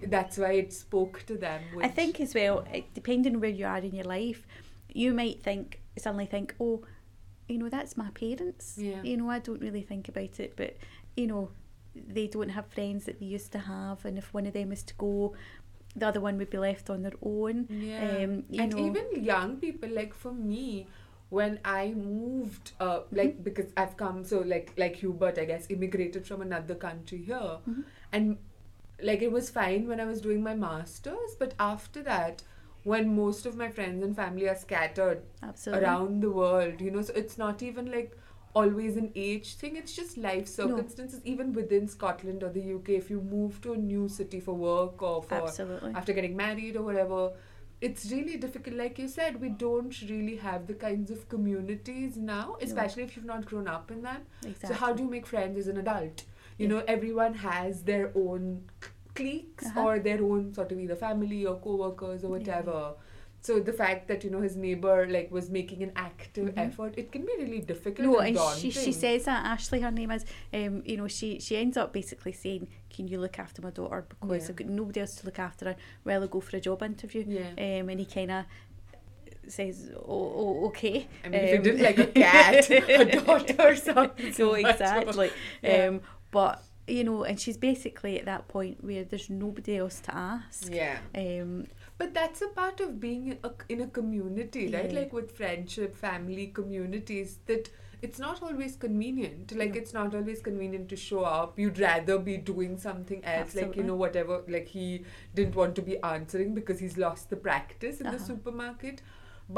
that's 0.08 0.38
why 0.38 0.54
it 0.54 0.74
spoke 0.74 1.24
to 1.28 1.38
them. 1.38 1.62
Mm-hmm. 1.70 1.86
I 1.86 1.88
think 1.90 2.20
as 2.20 2.34
well, 2.34 2.66
it, 2.74 2.86
depending 2.96 3.40
where 3.40 3.50
you 3.62 3.66
are 3.66 3.78
in 3.78 3.94
your 3.96 4.06
life, 4.06 4.46
you 4.94 5.14
might 5.14 5.42
think 5.44 5.80
suddenly 5.98 6.26
think, 6.26 6.56
oh, 6.60 6.82
you 7.52 7.60
know, 7.60 7.70
that's 7.70 7.96
my 7.98 8.10
parents. 8.12 8.76
Yeah. 8.78 9.02
You 9.04 9.18
know, 9.18 9.30
I 9.30 9.40
don't 9.40 9.62
really 9.62 9.82
think 9.82 10.08
about 10.10 10.40
it, 10.40 10.54
but 10.56 10.78
you 11.16 11.28
know, 11.28 11.52
they 11.96 12.28
don't 12.28 12.50
have 12.50 12.68
friends 12.68 13.06
that 13.06 13.20
they 13.20 13.26
used 13.26 13.52
to 13.52 13.60
have, 13.60 14.06
and 14.06 14.18
if 14.18 14.34
one 14.34 14.46
of 14.46 14.54
them 14.54 14.72
is 14.72 14.84
to 14.84 14.94
go, 14.96 15.34
the 15.96 16.08
other 16.08 16.22
one 16.22 16.38
would 16.38 16.50
be 16.50 16.58
left 16.58 16.90
on 16.90 17.02
their 17.04 17.18
own. 17.22 17.68
Yeah. 17.70 18.24
Um, 18.24 18.44
you 18.50 18.62
and 18.64 18.72
know, 18.72 18.86
even 18.86 19.24
young 19.24 19.58
people, 19.58 19.90
like 19.90 20.14
for 20.14 20.32
me, 20.32 20.88
when 21.30 21.60
I 21.66 21.92
moved, 21.92 22.72
uh, 22.80 22.86
Mm-hmm. 23.00 23.16
like 23.18 23.44
because 23.44 23.72
I've 23.76 23.98
come, 23.98 24.24
so 24.24 24.40
like 24.40 24.72
like 24.78 24.96
Hubert, 24.98 25.38
I 25.38 25.46
guess, 25.46 25.68
immigrated 25.70 26.26
from 26.26 26.42
another 26.42 26.76
country 26.76 27.20
here, 27.32 27.58
Mhm. 27.68 27.84
and 28.14 28.38
like 29.04 29.22
it 29.22 29.32
was 29.32 29.50
fine 29.50 29.88
when 29.88 30.00
I 30.00 30.06
was 30.06 30.22
doing 30.22 30.42
my 30.44 30.56
masters, 30.56 31.36
but 31.40 31.54
after 31.60 32.04
that, 32.04 32.44
when 32.84 33.16
most 33.16 33.46
of 33.46 33.56
my 33.56 33.70
friends 33.70 34.04
and 34.04 34.16
family 34.16 34.48
are 34.50 34.56
scattered 34.56 35.22
absolutely. 35.44 35.86
around 35.86 36.22
the 36.22 36.32
world, 36.32 36.82
you 36.82 36.92
know, 36.92 37.02
so 37.02 37.14
it's 37.14 37.38
not 37.38 37.62
even 37.62 37.92
like 37.92 38.18
always 38.54 38.98
an 38.98 39.10
age 39.16 39.56
thing 39.56 39.78
it's 39.78 39.96
just 39.96 40.18
life 40.18 40.46
circumstances 40.46 41.22
even 41.24 41.54
within 41.54 41.88
scotland 41.88 42.44
or 42.44 42.50
the 42.50 42.74
uk 42.74 42.90
if 42.90 43.10
you 43.10 43.22
move 43.22 43.62
to 43.62 43.72
a 43.72 43.78
new 43.78 44.10
city 44.10 44.42
for 44.42 44.54
work 44.54 45.02
or 45.02 45.24
for 45.24 45.36
Absolutely. 45.48 45.94
after 45.96 46.12
getting 46.12 46.36
married 46.36 46.76
or 46.76 46.82
whatever 46.84 47.32
it's 47.80 48.12
really 48.12 48.36
difficult 48.36 48.76
like 48.76 49.00
you 49.00 49.08
said 49.08 49.40
we 49.40 49.48
don't 49.48 50.02
really 50.02 50.36
have 50.36 50.68
the 50.68 50.74
kinds 50.74 51.10
of 51.10 51.30
communities 51.30 52.18
now 52.18 52.58
especially 52.62 53.04
if 53.04 53.16
you've 53.16 53.24
not 53.26 53.46
grown 53.46 53.70
up 53.70 53.90
in 53.90 54.02
them 54.02 54.22
Exactly. 54.46 54.68
so 54.68 54.74
how 54.74 54.92
do 54.92 55.04
you 55.04 55.10
make 55.10 55.26
friends 55.26 55.58
as 55.58 55.68
an 55.68 55.78
adult 55.78 56.26
you 56.58 56.68
Yeah. 56.68 56.74
know 56.76 56.84
everyone 56.90 57.36
has 57.36 57.84
their 57.84 58.12
own 58.16 58.64
cliques 59.16 59.66
Uh-huh. 59.68 59.84
or 59.86 60.00
their 60.00 60.22
own 60.24 60.54
sort 60.54 60.72
of 60.72 60.80
either 60.80 60.96
family 60.96 61.46
or 61.46 61.56
co-workers 61.60 62.24
or 62.24 62.30
whatever 62.30 62.94
so 63.44 63.60
the 63.60 63.74
fact 63.74 64.08
that 64.08 64.24
you 64.24 64.30
know 64.30 64.40
his 64.42 64.56
neighbor 64.56 65.08
like 65.10 65.30
was 65.32 65.50
making 65.50 65.82
an 65.84 65.92
active 65.96 66.50
Mhm. 66.50 66.58
effort 66.66 66.94
it 66.98 67.12
can 67.12 67.24
be 67.26 67.34
really 67.40 67.60
difficult 67.72 68.06
No, 68.08 68.20
and 68.20 68.38
and 68.38 68.60
she, 68.60 68.70
she 68.70 68.92
says 68.92 69.24
that 69.26 69.44
Ashley, 69.54 69.80
her 69.82 69.90
name 69.92 70.12
is. 70.12 70.24
Um, 70.54 70.84
you 70.86 70.98
know, 70.98 71.08
she 71.08 71.40
she 71.40 71.58
ends 71.58 71.76
up 71.76 71.92
basically 71.92 72.34
saying, 72.34 72.68
"Can 72.96 73.08
you 73.08 73.18
look 73.20 73.40
after 73.40 73.60
my 73.64 73.72
daughter 73.72 74.06
because 74.10 74.44
Yeah. 74.44 74.50
I've 74.50 74.56
got 74.62 74.68
nobody 74.68 75.00
else 75.02 75.16
to 75.16 75.26
look 75.26 75.40
after 75.40 75.66
her." 75.70 75.76
Well, 76.06 76.22
I'll 76.22 76.28
go 76.28 76.40
for 76.40 76.56
a 76.58 76.62
job 76.62 76.84
interview. 76.84 77.24
yeah 77.28 77.50
Um, 77.80 77.90
and 77.90 78.00
he 78.00 78.06
kind 78.06 78.32
of 78.38 78.46
says, 79.48 79.90
"Oh, 79.96 80.34
oh 80.42 80.66
okay." 80.68 81.08
I 81.26 81.30
mean, 81.30 81.42
if 81.42 81.50
you 81.52 81.58
Um, 81.58 81.64
did 81.64 81.82
like 81.82 81.98
a 81.98 82.08
cat, 82.24 82.70
a 82.70 83.06
daughter 83.20 83.76
sounds 83.76 84.38
no, 84.40 84.52
much 84.52 84.62
more- 84.62 84.70
exactly. 84.70 85.30
Yeah. 85.64 85.86
Um, 85.88 86.02
but 86.30 86.64
you 86.92 87.04
know, 87.04 87.24
and 87.24 87.40
she's 87.40 87.58
basically 87.58 88.20
at 88.20 88.26
that 88.26 88.48
point 88.48 88.84
where 88.84 89.04
there's 89.04 89.30
nobody 89.30 89.78
else 89.78 90.00
to 90.08 90.16
ask. 90.16 90.70
Yeah. 90.82 90.98
Um, 91.16 91.68
But 91.98 92.14
that's 92.14 92.42
a 92.42 92.48
part 92.48 92.80
of 92.86 93.00
being 93.00 93.28
in 93.34 93.38
a, 93.44 93.52
in 93.70 93.82
a 93.82 93.88
community, 93.88 94.64
right? 94.74 94.92
Yeah. 94.92 95.00
Like 95.00 95.14
with 95.14 95.32
friendship, 95.40 95.96
family, 95.96 96.48
communities, 96.48 97.38
that 97.46 97.70
it's 98.02 98.18
not 98.18 98.42
always 98.42 98.76
convenient. 98.76 99.52
Like 99.62 99.74
No. 99.76 99.80
it's 99.82 99.94
not 99.94 100.16
always 100.16 100.42
convenient 100.42 100.90
to 100.90 100.96
show 100.96 101.22
up. 101.24 101.60
You'd 101.60 101.78
rather 101.80 102.18
be 102.18 102.38
doing 102.38 102.78
something 102.88 103.24
else, 103.24 103.56
like 103.62 103.76
you 103.76 103.84
know 103.84 103.96
whatever. 103.96 104.42
Like 104.48 104.68
he 104.68 105.06
didn't 105.36 105.56
want 105.56 105.76
to 105.76 105.84
be 105.92 105.98
answering 106.16 106.56
because 106.56 106.80
he's 106.80 106.98
lost 106.98 107.30
the 107.30 107.36
practice 107.50 108.02
in 108.02 108.08
the 108.08 108.18
Uh-huh. 108.18 108.26
supermarket, 108.34 109.02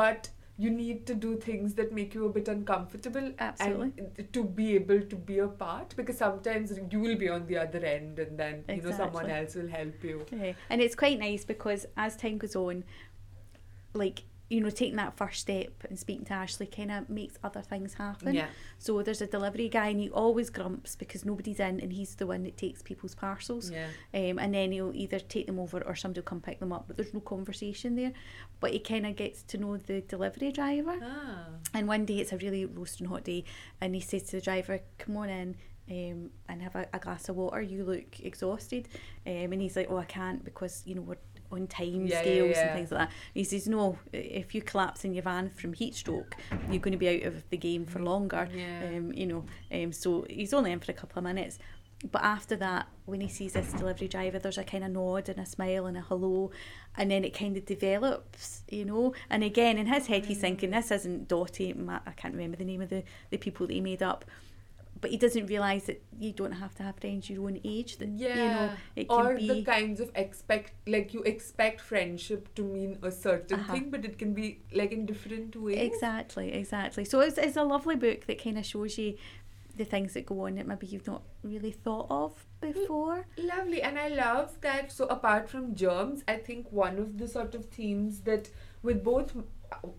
but. 0.03 0.29
You 0.57 0.69
need 0.69 1.07
to 1.07 1.15
do 1.15 1.37
things 1.37 1.73
that 1.75 1.91
make 1.91 2.13
you 2.13 2.25
a 2.25 2.29
bit 2.29 2.47
uncomfortable 2.47 3.33
Absolutely. 3.39 3.91
and 3.97 4.33
to 4.33 4.43
be 4.43 4.75
able 4.75 5.01
to 5.01 5.15
be 5.15 5.39
a 5.39 5.47
part 5.47 5.95
because 5.95 6.17
sometimes 6.17 6.79
you 6.91 6.99
will 6.99 7.15
be 7.15 7.27
on 7.27 7.47
the 7.47 7.57
other 7.57 7.79
end 7.83 8.19
and 8.19 8.37
then 8.37 8.63
you 8.69 8.81
know 8.81 8.91
someone 8.91 9.29
else 9.29 9.55
will 9.55 9.67
help 9.67 10.03
you. 10.03 10.25
Yeah, 10.31 10.53
and 10.69 10.79
it's 10.81 10.95
quite 10.95 11.17
nice 11.17 11.43
because 11.43 11.87
as 11.97 12.15
time 12.15 12.37
goes 12.37 12.55
on, 12.55 12.83
like 13.95 14.23
you 14.53 14.61
know, 14.61 14.69
taking 14.69 14.97
that 14.97 15.17
first 15.17 15.41
step 15.41 15.71
and 15.89 15.97
speaking 15.97 16.25
to 16.25 16.33
Ashley 16.33 16.67
kind 16.67 16.91
of 16.91 17.09
makes 17.09 17.39
other 17.43 17.61
things 17.61 17.95
happen. 17.95 18.35
Yeah. 18.35 18.45
So 18.77 19.01
there's 19.01 19.19
a 19.19 19.25
delivery 19.25 19.67
guy 19.67 19.87
and 19.87 19.99
he 19.99 20.11
always 20.11 20.51
grumps 20.51 20.95
because 20.95 21.25
nobody's 21.25 21.59
in 21.59 21.79
and 21.79 21.91
he's 21.91 22.13
the 22.13 22.27
one 22.27 22.43
that 22.43 22.55
takes 22.55 22.83
people's 22.83 23.15
parcels. 23.15 23.71
Yeah. 23.71 23.87
Um, 24.13 24.37
and 24.37 24.53
then 24.53 24.71
he'll 24.71 24.91
either 24.93 25.19
take 25.19 25.47
them 25.47 25.57
over 25.57 25.81
or 25.81 25.95
somebody 25.95 26.19
will 26.19 26.25
come 26.25 26.39
pick 26.39 26.59
them 26.59 26.71
up, 26.71 26.83
but 26.85 26.97
there's 26.97 27.15
no 27.15 27.19
conversation 27.19 27.95
there. 27.95 28.13
But 28.59 28.73
he 28.73 28.79
kind 28.79 29.07
of 29.07 29.15
gets 29.15 29.41
to 29.41 29.57
know 29.57 29.77
the 29.77 30.01
delivery 30.01 30.51
driver. 30.51 30.99
Ah. 31.01 31.45
And 31.73 31.87
one 31.87 32.05
day 32.05 32.19
it's 32.19 32.31
a 32.31 32.37
really 32.37 32.65
roasting 32.65 33.07
hot 33.07 33.23
day, 33.23 33.45
and 33.81 33.95
he 33.95 34.01
says 34.01 34.23
to 34.23 34.35
the 34.35 34.41
driver, 34.41 34.81
"Come 34.99 35.17
on 35.17 35.29
in." 35.29 35.55
Um, 35.91 36.29
and 36.47 36.61
have 36.61 36.75
a, 36.75 36.87
a 36.93 36.99
glass 36.99 37.27
of 37.27 37.35
water. 37.35 37.61
You 37.61 37.83
look 37.83 38.21
exhausted, 38.21 38.87
um, 39.27 39.51
and 39.51 39.61
he's 39.61 39.75
like, 39.75 39.87
"Oh, 39.89 39.97
I 39.97 40.05
can't 40.05 40.45
because 40.45 40.81
you 40.85 40.95
know 40.95 41.01
we're 41.01 41.17
on 41.53 41.67
time 41.67 42.05
Yeah, 42.05 42.15
yeah, 42.15 42.21
scales 42.21 42.55
yeah. 42.55 42.67
and 42.67 42.77
things 42.77 42.91
like 42.91 43.07
that." 43.07 43.15
He 43.33 43.43
says, 43.43 43.67
"No, 43.67 43.97
if 44.11 44.53
you 44.53 44.61
collapse 44.61 45.05
in 45.05 45.13
your 45.13 45.23
van 45.23 45.49
from 45.51 45.73
heat 45.73 45.95
stroke, 45.95 46.35
you're 46.69 46.79
going 46.79 46.91
to 46.91 46.97
be 46.97 47.09
out 47.09 47.23
of 47.27 47.49
the 47.49 47.57
game 47.57 47.85
for 47.85 47.99
longer." 47.99 48.49
Yeah. 48.53 48.97
Um, 48.97 49.13
you 49.13 49.25
know, 49.25 49.45
um, 49.71 49.91
so 49.91 50.25
he's 50.29 50.53
only 50.53 50.71
in 50.71 50.79
for 50.79 50.91
a 50.91 50.95
couple 50.95 51.19
of 51.19 51.23
minutes. 51.23 51.59
But 52.11 52.21
after 52.21 52.57
that, 52.57 52.87
when 53.05 53.21
he 53.21 53.29
sees 53.29 53.53
this 53.53 53.71
delivery 53.71 54.09
driver, 54.09 54.37
there's 54.37 54.57
a 54.57 54.63
kind 54.65 54.83
of 54.83 54.91
nod 54.91 55.29
and 55.29 55.39
a 55.39 55.45
smile 55.45 55.85
and 55.85 55.95
a 55.95 56.01
hello, 56.01 56.51
and 56.97 57.09
then 57.09 57.23
it 57.23 57.33
kind 57.33 57.55
of 57.55 57.65
develops, 57.65 58.63
you 58.69 58.83
know. 58.83 59.13
And 59.29 59.41
again, 59.41 59.77
in 59.77 59.87
his 59.87 60.07
head, 60.07 60.25
he's 60.25 60.39
thinking, 60.39 60.71
"This 60.71 60.91
isn't 60.91 61.29
Dottie." 61.29 61.73
I 62.05 62.11
can't 62.11 62.33
remember 62.33 62.57
the 62.57 62.65
name 62.65 62.81
of 62.81 62.89
the, 62.89 63.03
the 63.29 63.37
people 63.37 63.67
that 63.67 63.73
he 63.73 63.79
made 63.79 64.03
up, 64.03 64.25
but 65.03 65.11
he 65.11 65.17
doesn't 65.17 65.45
realise 65.45 65.83
that 65.89 66.01
you 66.19 66.31
don't 66.31 66.53
have 66.63 66.73
to 66.79 66.83
have 66.87 66.95
friends 67.03 67.29
your 67.29 67.43
own 67.47 67.59
age. 67.63 67.97
That 67.99 68.09
yeah 68.25 68.35
you 68.45 68.49
know, 68.55 68.69
it 68.95 69.09
can 69.09 69.25
or 69.27 69.35
be 69.35 69.47
the 69.51 69.61
kinds 69.71 69.99
of 70.05 70.09
expect 70.15 70.73
like 70.95 71.13
you 71.13 71.21
expect 71.33 71.81
friendship 71.91 72.49
to 72.55 72.63
mean 72.63 72.97
a 73.03 73.11
certain 73.11 73.59
Uh-huh. 73.59 73.73
thing 73.73 73.91
but 73.91 74.05
it 74.09 74.17
can 74.17 74.33
be 74.41 74.47
like 74.81 74.91
in 74.97 75.05
different 75.05 75.55
ways 75.55 75.77
exactly, 75.91 76.47
exactly. 76.63 77.05
So 77.05 77.19
it's 77.19 77.37
it's 77.37 77.57
a 77.57 77.63
lovely 77.75 77.97
book 78.07 78.25
that 78.27 78.43
kind 78.43 78.57
of 78.57 78.65
shows 78.73 78.97
you 78.97 79.09
the 79.75 79.85
things 79.93 80.13
that 80.13 80.25
go 80.31 80.45
on 80.45 80.55
that 80.55 80.67
maybe 80.67 80.85
you've 80.87 81.07
not 81.07 81.23
really 81.43 81.71
thought 81.71 82.07
of 82.09 82.45
before. 82.61 83.25
lovely 83.53 83.81
and 83.81 83.97
i 83.99 84.07
love 84.07 84.49
that 84.61 84.91
so 84.97 85.05
apart 85.15 85.49
from 85.53 85.73
germs 85.83 86.23
i 86.33 86.35
think 86.47 86.71
one 86.71 86.99
of 87.05 87.17
the 87.21 87.27
sort 87.27 87.55
of 87.55 87.65
themes 87.77 88.21
that 88.29 88.49
with 88.83 89.03
both 89.03 89.33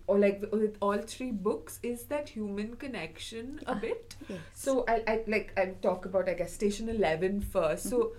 or 0.06 0.18
like 0.18 0.42
with 0.52 0.76
all 0.80 0.98
three 0.98 1.30
books 1.30 1.78
is 1.82 2.04
that 2.06 2.28
human 2.28 2.76
connection 2.76 3.60
a 3.66 3.72
Ah, 3.72 3.74
bit 3.74 4.16
Yes. 4.28 4.40
So 4.52 4.84
I, 4.88 5.02
I 5.06 5.20
like 5.26 5.52
I 5.56 5.66
talk 5.82 6.06
about 6.06 6.28
I 6.28 6.34
guess 6.34 6.52
station 6.52 6.88
11 6.88 7.40
first. 7.40 7.88
So 7.90 8.12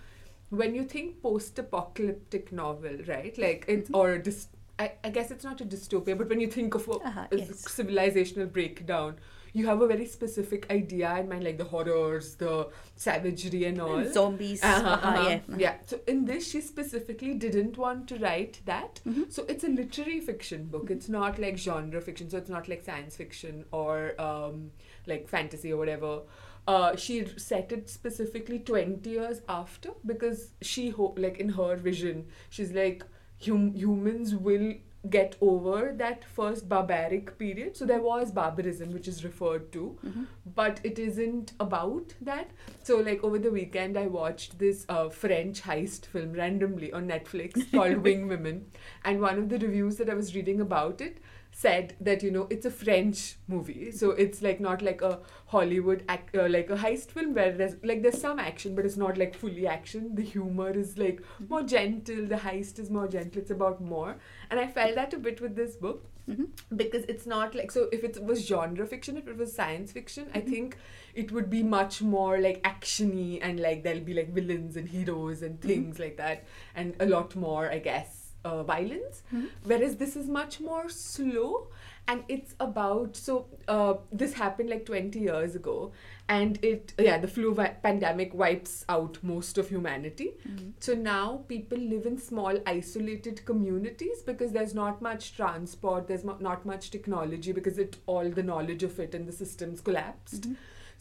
when 0.50 0.76
you 0.76 0.84
think 0.84 1.22
post-apocalyptic 1.22 2.52
novel, 2.52 2.98
right? 3.08 3.38
Like 3.38 3.66
it's 3.68 3.90
or 3.94 4.14
a 4.14 4.20
dys- 4.20 4.48
I, 4.78 4.92
I 5.04 5.10
guess 5.10 5.32
it's 5.32 5.44
not 5.44 5.62
a 5.62 5.66
dystopia, 5.66 6.18
but 6.18 6.30
when 6.30 6.40
you 6.42 6.48
think 6.48 6.76
of 6.76 6.88
a, 6.88 6.92
Uh-huh, 6.94 7.28
yes. 7.32 7.50
civilizational 7.64 8.52
breakdown, 8.52 9.16
you 9.56 9.66
have 9.68 9.82
a 9.82 9.88
very 9.88 10.06
specific 10.06 10.70
idea 10.70 11.16
in 11.18 11.30
mind, 11.30 11.44
like 11.46 11.58
the 11.58 11.64
horrors, 11.64 12.36
the 12.36 12.70
savagery, 12.96 13.64
and 13.66 13.80
all. 13.80 14.04
Zombies. 14.12 14.62
Uh-huh, 14.62 14.86
uh-huh, 14.86 15.08
uh-huh. 15.08 15.30
yeah. 15.30 15.40
Yeah. 15.58 15.76
So 15.86 16.00
in 16.08 16.26
this, 16.26 16.50
she 16.52 16.60
specifically 16.60 17.34
didn't 17.34 17.78
want 17.78 18.10
to 18.10 18.18
write 18.18 18.60
that. 18.66 19.00
Mhm. 19.08 19.32
So 19.32 19.46
it's 19.48 19.64
a 19.64 19.70
literary 19.70 20.20
fiction 20.20 20.66
book. 20.66 20.92
It's 20.92 21.08
not 21.08 21.40
like 21.40 21.58
genre 21.58 22.02
fiction. 22.02 22.30
So 22.30 22.38
it's 22.38 22.50
not 22.50 22.68
like 22.68 22.84
science 22.84 23.16
fiction 23.16 23.64
or 23.72 24.20
um, 24.20 24.72
like 25.08 25.30
fantasy 25.30 25.72
or 25.72 25.78
whatever. 25.78 26.24
Uh, 26.68 26.96
she 26.96 27.26
set 27.38 27.72
it 27.72 27.90
specifically 27.90 28.60
20 28.60 29.10
years 29.10 29.42
after 29.48 29.92
because 30.06 30.50
she 30.62 30.90
hope 30.90 31.20
like 31.20 31.38
in 31.40 31.50
her 31.50 31.76
vision 31.76 32.26
she's 32.50 32.72
like 32.72 33.04
hum- 33.46 33.76
humans 33.76 34.34
will 34.34 34.74
get 35.10 35.36
over 35.42 35.94
that 35.98 36.24
first 36.24 36.68
barbaric 36.70 37.38
period 37.38 37.76
so 37.78 37.86
there 37.86 38.02
was 38.02 38.32
barbarism 38.32 38.92
which 38.94 39.08
is 39.08 39.24
referred 39.24 39.72
to 39.72 39.84
Mhm. 40.04 40.26
but 40.56 40.80
it 40.84 41.00
isn't 41.00 41.54
about 41.60 42.14
that 42.22 42.52
so 42.84 42.98
like 42.98 43.24
over 43.24 43.40
the 43.40 43.52
weekend 43.52 43.98
i 43.98 44.06
watched 44.08 44.58
this 44.60 44.86
uh, 44.90 45.10
french 45.10 45.62
heist 45.64 46.06
film 46.06 46.34
randomly 46.34 46.92
on 46.94 47.08
netflix 47.08 47.70
called 47.72 47.98
wing 48.10 48.28
women 48.28 48.66
and 49.04 49.22
one 49.22 49.38
of 49.38 49.50
the 49.50 49.60
reviews 49.60 49.98
that 49.98 50.10
i 50.10 50.14
was 50.14 50.36
reading 50.36 50.62
about 50.62 51.02
it 51.02 51.18
said 51.58 51.94
that 52.02 52.22
you 52.22 52.30
know 52.32 52.48
it's 52.50 52.66
a 52.66 52.72
french 52.72 53.36
movie. 53.48 53.92
So 53.92 54.12
it's 54.12 54.42
like 54.42 54.60
not 54.60 54.82
like 54.82 55.02
a 55.02 55.20
hollywood 55.48 56.04
ac- 56.10 56.38
uh, 56.38 56.50
like 56.50 56.70
a 56.70 56.76
heist 56.76 57.12
film 57.12 57.34
where 57.34 57.52
there's 57.54 57.76
like 57.84 58.02
there's 58.04 58.20
some 58.20 58.40
action 58.40 58.76
but 58.76 58.86
it's 58.86 58.98
not 58.98 59.18
like 59.18 59.36
fully 59.36 59.66
action. 59.66 60.16
The 60.16 60.22
humor 60.24 60.72
is 60.72 60.98
like 60.98 61.22
more 61.48 61.64
gentle. 61.64 62.26
The 62.26 62.36
heist 62.48 62.78
is 62.80 62.90
more 62.90 63.08
gentle. 63.08 63.42
It's 63.42 63.52
about 63.52 63.82
more. 63.82 64.18
And 64.50 64.60
i 64.60 64.68
felt 64.68 64.96
that 64.96 65.14
a 65.14 65.18
bit 65.30 65.40
with 65.42 65.56
this 65.56 65.78
book 65.78 66.04
Mhm. 66.30 66.46
because 66.76 67.04
it's 67.14 67.26
not 67.32 67.54
like 67.58 67.72
so 67.72 67.88
if 67.96 68.04
it 68.04 68.16
was 68.30 68.46
genre 68.46 68.86
fiction 68.94 69.18
if 69.18 69.28
it 69.28 69.38
was 69.38 69.52
science 69.56 69.92
fiction 69.98 70.30
i 70.34 70.42
Mhm. 70.42 70.48
think 70.54 70.78
it 71.24 71.32
would 71.32 71.50
be 71.52 71.62
much 71.74 72.02
more 72.02 72.40
like 72.46 72.64
actiony 72.64 73.38
and 73.50 73.60
like 73.60 73.84
there'll 73.84 74.08
be 74.08 74.16
like 74.16 74.32
villains 74.40 74.76
and 74.76 74.90
heroes 74.90 75.44
and 75.44 75.60
Mhm. 75.60 75.68
things 75.68 76.00
like 76.00 76.18
that 76.18 76.44
and 76.74 76.96
a 77.00 77.06
lot 77.06 77.36
more 77.36 77.70
i 77.70 77.78
guess 77.78 78.25
uh, 78.46 78.64
violence 78.64 79.24
Mhm. 79.34 79.48
whereas 79.72 79.98
this 79.98 80.16
is 80.16 80.28
much 80.38 80.60
more 80.70 80.88
slow 80.90 81.68
and 82.08 82.24
it's 82.34 82.54
about 82.66 83.16
so 83.16 83.36
uh, 83.68 83.94
this 84.22 84.34
happened 84.40 84.70
like 84.74 84.86
20 84.90 85.20
years 85.20 85.56
ago 85.60 85.92
and 86.36 86.60
it 86.72 86.94
yeah 87.06 87.18
the 87.24 87.28
flu 87.38 87.54
vi- 87.60 87.76
pandemic 87.86 88.36
wipes 88.44 88.76
out 88.98 89.18
most 89.32 89.58
of 89.64 89.72
humanity 89.76 90.28
Mhm. 90.50 90.68
so 90.88 90.94
now 91.08 91.26
people 91.54 91.82
live 91.96 92.06
in 92.12 92.18
small 92.28 92.62
isolated 92.76 93.44
communities 93.50 94.22
because 94.30 94.52
there's 94.60 94.76
not 94.82 95.02
much 95.10 95.32
transport 95.40 96.08
there's 96.14 96.24
mo- 96.32 96.38
not 96.50 96.66
much 96.74 96.92
technology 96.98 97.52
because 97.60 97.80
it 97.88 97.98
all 98.06 98.30
the 98.40 98.44
knowledge 98.52 98.84
of 98.92 99.00
it 99.08 99.16
and 99.22 99.28
the 99.34 99.38
systems 99.42 99.82
collapsed 99.90 100.50
Mhm. 100.52 100.56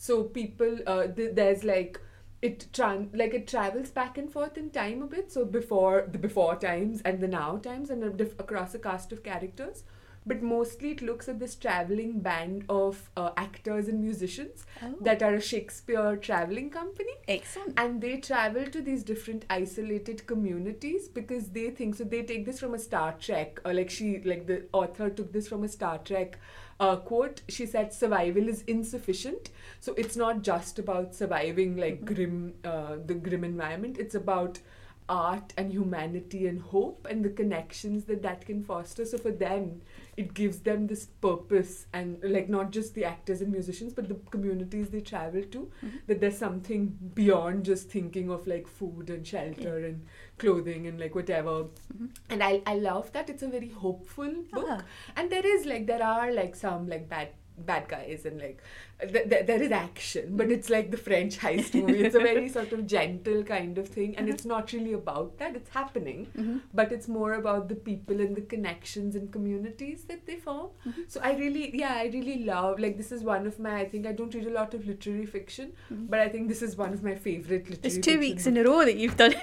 so 0.08 0.22
people 0.40 0.78
uh, 0.86 1.06
th- 1.20 1.34
there's 1.42 1.64
like 1.74 2.00
it 2.46 2.66
tran- 2.78 3.08
like 3.20 3.34
it 3.40 3.46
travels 3.50 3.90
back 3.98 4.18
and 4.18 4.30
forth 4.32 4.58
in 4.62 4.70
time 4.70 5.02
a 5.02 5.06
bit 5.16 5.32
so 5.32 5.44
before 5.58 6.06
the 6.14 6.18
before 6.28 6.54
times 6.56 7.00
and 7.10 7.20
the 7.20 7.28
now 7.34 7.50
times 7.66 7.90
and 7.90 8.04
a 8.04 8.10
diff- 8.22 8.38
across 8.46 8.74
a 8.74 8.78
cast 8.86 9.12
of 9.12 9.22
characters 9.28 9.84
but 10.32 10.42
mostly 10.42 10.90
it 10.92 11.02
looks 11.06 11.28
at 11.30 11.38
this 11.38 11.54
traveling 11.62 12.12
band 12.26 12.64
of 12.74 13.00
uh, 13.22 13.30
actors 13.36 13.88
and 13.88 14.00
musicians 14.04 14.64
Oh. 14.82 14.92
that 15.08 15.22
are 15.22 15.34
a 15.34 15.40
shakespeare 15.48 16.16
traveling 16.28 16.70
company 16.76 17.16
Excellent. 17.28 17.78
and 17.84 18.00
they 18.00 18.16
travel 18.28 18.64
to 18.76 18.80
these 18.90 19.02
different 19.12 19.44
isolated 19.50 20.26
communities 20.26 21.08
because 21.08 21.50
they 21.58 21.68
think 21.70 21.94
so 21.96 22.04
they 22.04 22.22
take 22.22 22.46
this 22.46 22.60
from 22.60 22.74
a 22.74 22.78
star 22.78 23.12
trek 23.28 23.60
or 23.66 23.74
like 23.80 23.90
she 23.90 24.10
like 24.32 24.46
the 24.46 24.62
author 24.72 25.10
took 25.10 25.32
this 25.32 25.46
from 25.54 25.64
a 25.64 25.68
star 25.76 25.98
trek 25.98 26.38
uh, 26.81 26.97
quote 26.97 27.43
she 27.49 27.66
said 27.66 27.93
survival 27.93 28.49
is 28.49 28.62
insufficient. 28.66 29.50
So 29.81 29.94
it's 29.94 30.16
not 30.16 30.42
just 30.42 30.79
about 30.79 31.14
surviving 31.14 31.77
like 31.77 32.01
Mhm. 32.01 32.07
grim 32.14 32.55
uh, 32.64 32.96
the 33.07 33.14
grim 33.14 33.44
environment. 33.44 33.98
It's 33.98 34.14
about 34.14 34.61
art 35.09 35.53
and 35.59 35.70
humanity 35.70 36.46
and 36.46 36.61
hope 36.61 37.07
and 37.11 37.25
the 37.25 37.29
connections 37.31 38.05
that 38.07 38.22
that 38.22 38.44
can 38.46 38.62
foster. 38.62 39.05
So 39.05 39.18
for 39.18 39.31
them 39.31 39.83
it 40.16 40.33
gives 40.35 40.61
them 40.61 40.87
this 40.87 41.07
purpose 41.24 41.87
and 41.92 42.18
like 42.22 42.48
not 42.48 42.70
just 42.70 42.94
the 42.94 43.05
actors 43.05 43.40
and 43.40 43.50
musicians 43.53 43.92
but 43.92 44.09
the 44.09 44.14
communities 44.31 44.88
they 44.90 45.00
travel 45.00 45.42
to 45.55 45.62
Mhm. 45.83 45.92
that 46.07 46.20
there's 46.20 46.38
something 46.38 46.87
beyond 47.14 47.64
just 47.64 47.90
thinking 47.90 48.31
of 48.31 48.46
like 48.46 48.66
food 48.66 49.11
and 49.11 49.27
shelter 49.27 49.77
and 49.88 50.07
clothing 50.38 50.87
and 50.87 51.00
like 51.00 51.14
whatever 51.14 51.55
Mhm. 51.64 52.11
and 52.31 52.42
I, 52.42 52.62
I 52.66 52.74
love 52.77 53.12
that 53.12 53.29
it's 53.31 53.42
a 53.42 53.48
very 53.48 53.70
hopeful 53.70 54.35
book 54.53 54.66
Ah. 54.68 54.83
and 55.16 55.31
there 55.31 55.46
is 55.57 55.66
like 55.66 55.87
there 55.87 56.03
are 56.03 56.33
like 56.33 56.55
some 56.57 56.87
like 56.88 57.09
bad 57.09 57.29
bad 57.66 57.88
guys 57.88 58.24
and 58.29 58.40
like 58.40 58.62
th- 59.00 59.28
th- 59.28 59.46
there 59.46 59.62
is 59.62 59.70
action 59.72 60.37
but 60.37 60.50
it's 60.50 60.70
like 60.70 60.90
the 60.90 60.96
french 60.96 61.38
heist 61.38 61.74
movie 61.74 62.04
it's 62.04 62.14
a 62.14 62.20
very 62.20 62.48
sort 62.57 62.72
of 62.72 62.87
gentle 62.87 63.42
kind 63.42 63.76
of 63.78 63.88
thing 63.88 64.14
and 64.16 64.26
Uh-huh. 64.28 64.35
it's 64.35 64.44
not 64.44 64.72
really 64.72 64.92
about 64.92 65.38
that 65.38 65.57
it's 65.57 65.70
happening 65.70 66.26
Mhm. 66.37 66.61
but 66.72 66.92
it's 66.96 67.09
more 67.09 67.33
about 67.35 67.68
the 67.68 67.74
people 67.88 68.20
and 68.26 68.37
the 68.37 68.44
connections 68.54 69.16
and 69.16 69.33
communities 69.33 70.04
that 70.12 70.24
they 70.26 70.37
form 70.37 70.68
Mhm. 70.87 71.02
so 71.09 71.20
i 71.30 71.33
really 71.42 71.64
yeah 71.83 71.94
i 72.04 72.07
really 72.14 72.37
love 72.44 72.78
like 72.85 72.96
this 73.02 73.11
is 73.18 73.24
one 73.30 73.46
of 73.52 73.59
my 73.66 73.74
i 73.80 73.85
think 73.94 74.07
i 74.07 74.12
don't 74.20 74.35
read 74.38 74.46
a 74.52 74.54
lot 74.59 74.74
of 74.78 74.87
literary 74.92 75.26
fiction 75.35 75.72
Mhm. 75.90 76.07
but 76.14 76.20
i 76.20 76.28
think 76.37 76.48
this 76.54 76.62
is 76.68 76.76
one 76.85 76.92
of 76.98 77.02
my 77.11 77.14
favorite 77.26 77.68
literary 77.74 77.90
It's 77.92 77.96
two 77.96 78.00
fiction 78.12 78.20
weeks 78.26 78.46
in 78.52 78.57
a 78.62 78.64
row 78.70 78.78
that 78.90 78.96
you've 79.02 79.16
done. 79.24 79.35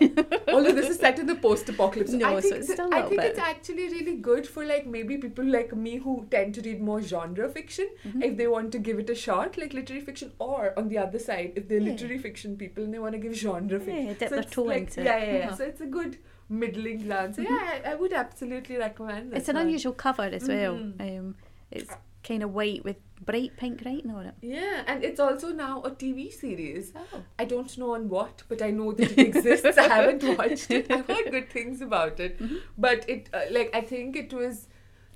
although 0.56 0.76
this 0.80 0.90
is 0.96 1.00
set 1.06 1.20
in 1.26 1.28
the 1.34 1.36
post-apocalypse 1.48 2.12
No, 2.24 2.32
I 2.38 2.40
so 2.48 2.56
it's 2.56 2.72
still 2.74 2.94
I 2.94 3.04
think 3.12 3.22
it's 3.30 3.40
actually 3.52 3.88
really 3.98 4.16
good 4.32 4.48
for 4.56 4.66
like 4.74 4.88
maybe 4.98 5.18
people 5.28 5.46
like 5.60 5.76
me 5.86 5.98
who 6.08 6.16
tend 6.38 6.56
to 6.60 6.62
read 6.70 6.82
more 6.90 7.00
genre 7.14 7.50
fiction 7.60 7.88
Mhm. 8.08 8.24
if 8.30 8.38
they 8.42 8.48
want 8.56 8.72
to 8.78 8.80
give 8.90 9.00
it 9.06 9.10
a 9.10 9.16
shot 9.28 9.41
like 9.58 9.74
literary 9.74 10.02
fiction 10.02 10.32
or 10.40 10.74
on 10.78 10.90
the 10.90 10.98
other 10.98 11.20
side 11.20 11.54
if 11.56 11.68
they're 11.68 11.80
Yeah. 11.80 11.92
literary 11.92 12.18
fiction 12.18 12.58
people 12.58 12.84
and 12.84 12.94
they 12.94 13.00
want 13.00 13.14
to 13.14 13.20
give 13.20 13.34
genre 13.36 13.80
fiction 13.80 14.06
Yeah, 14.08 14.28
so 14.30 14.38
it's 14.38 14.58
like, 14.58 14.96
yeah, 14.98 15.04
yeah, 15.04 15.38
yeah. 15.38 15.48
Uh-huh. 15.48 15.56
so 15.58 15.64
it's 15.66 15.82
a 15.82 15.86
good 15.88 16.18
middling 16.50 17.00
glance. 17.04 17.36
so 17.38 17.44
Mhm. 17.44 17.50
yeah 17.50 17.82
I, 17.86 17.92
I 17.92 17.96
would 17.96 18.14
absolutely 18.14 18.78
recommend 18.78 19.34
It's 19.34 19.50
an 19.50 19.56
one. 19.56 19.68
unusual 19.68 19.94
cover 19.94 20.24
as 20.24 20.48
well. 20.48 20.76
Mhm. 20.76 21.02
Um, 21.20 21.36
it's 21.72 21.92
kind 22.24 22.44
of 22.44 22.54
white 22.54 22.84
with 22.84 22.98
bright 23.30 23.56
pink 23.58 23.82
writing 23.86 24.12
on 24.12 24.26
it. 24.28 24.36
yeah 24.42 24.84
and 24.88 25.04
it's 25.04 25.20
also 25.20 25.52
now 25.52 25.82
a 25.84 25.92
TV 25.92 26.32
series 26.32 26.92
Oh. 26.96 27.24
I 27.40 27.46
don't 27.46 27.78
know 27.78 27.94
on 27.96 28.10
what, 28.10 28.44
but 28.50 28.62
I 28.62 28.72
know 28.72 28.92
that 28.92 29.12
it 29.12 29.20
exists. 29.20 29.78
I 29.78 29.88
haven't 29.88 30.24
watched 30.38 30.70
it. 30.72 30.92
I've 30.92 31.08
heard 31.08 31.32
good 31.32 31.50
things 31.50 31.82
about 31.82 32.20
it, 32.20 32.40
Mhm. 32.40 32.60
but 32.78 33.08
it 33.10 33.30
uh, 33.34 33.42
like 33.52 33.70
I 33.74 33.82
think 33.82 34.16
it 34.16 34.34
was 34.34 34.68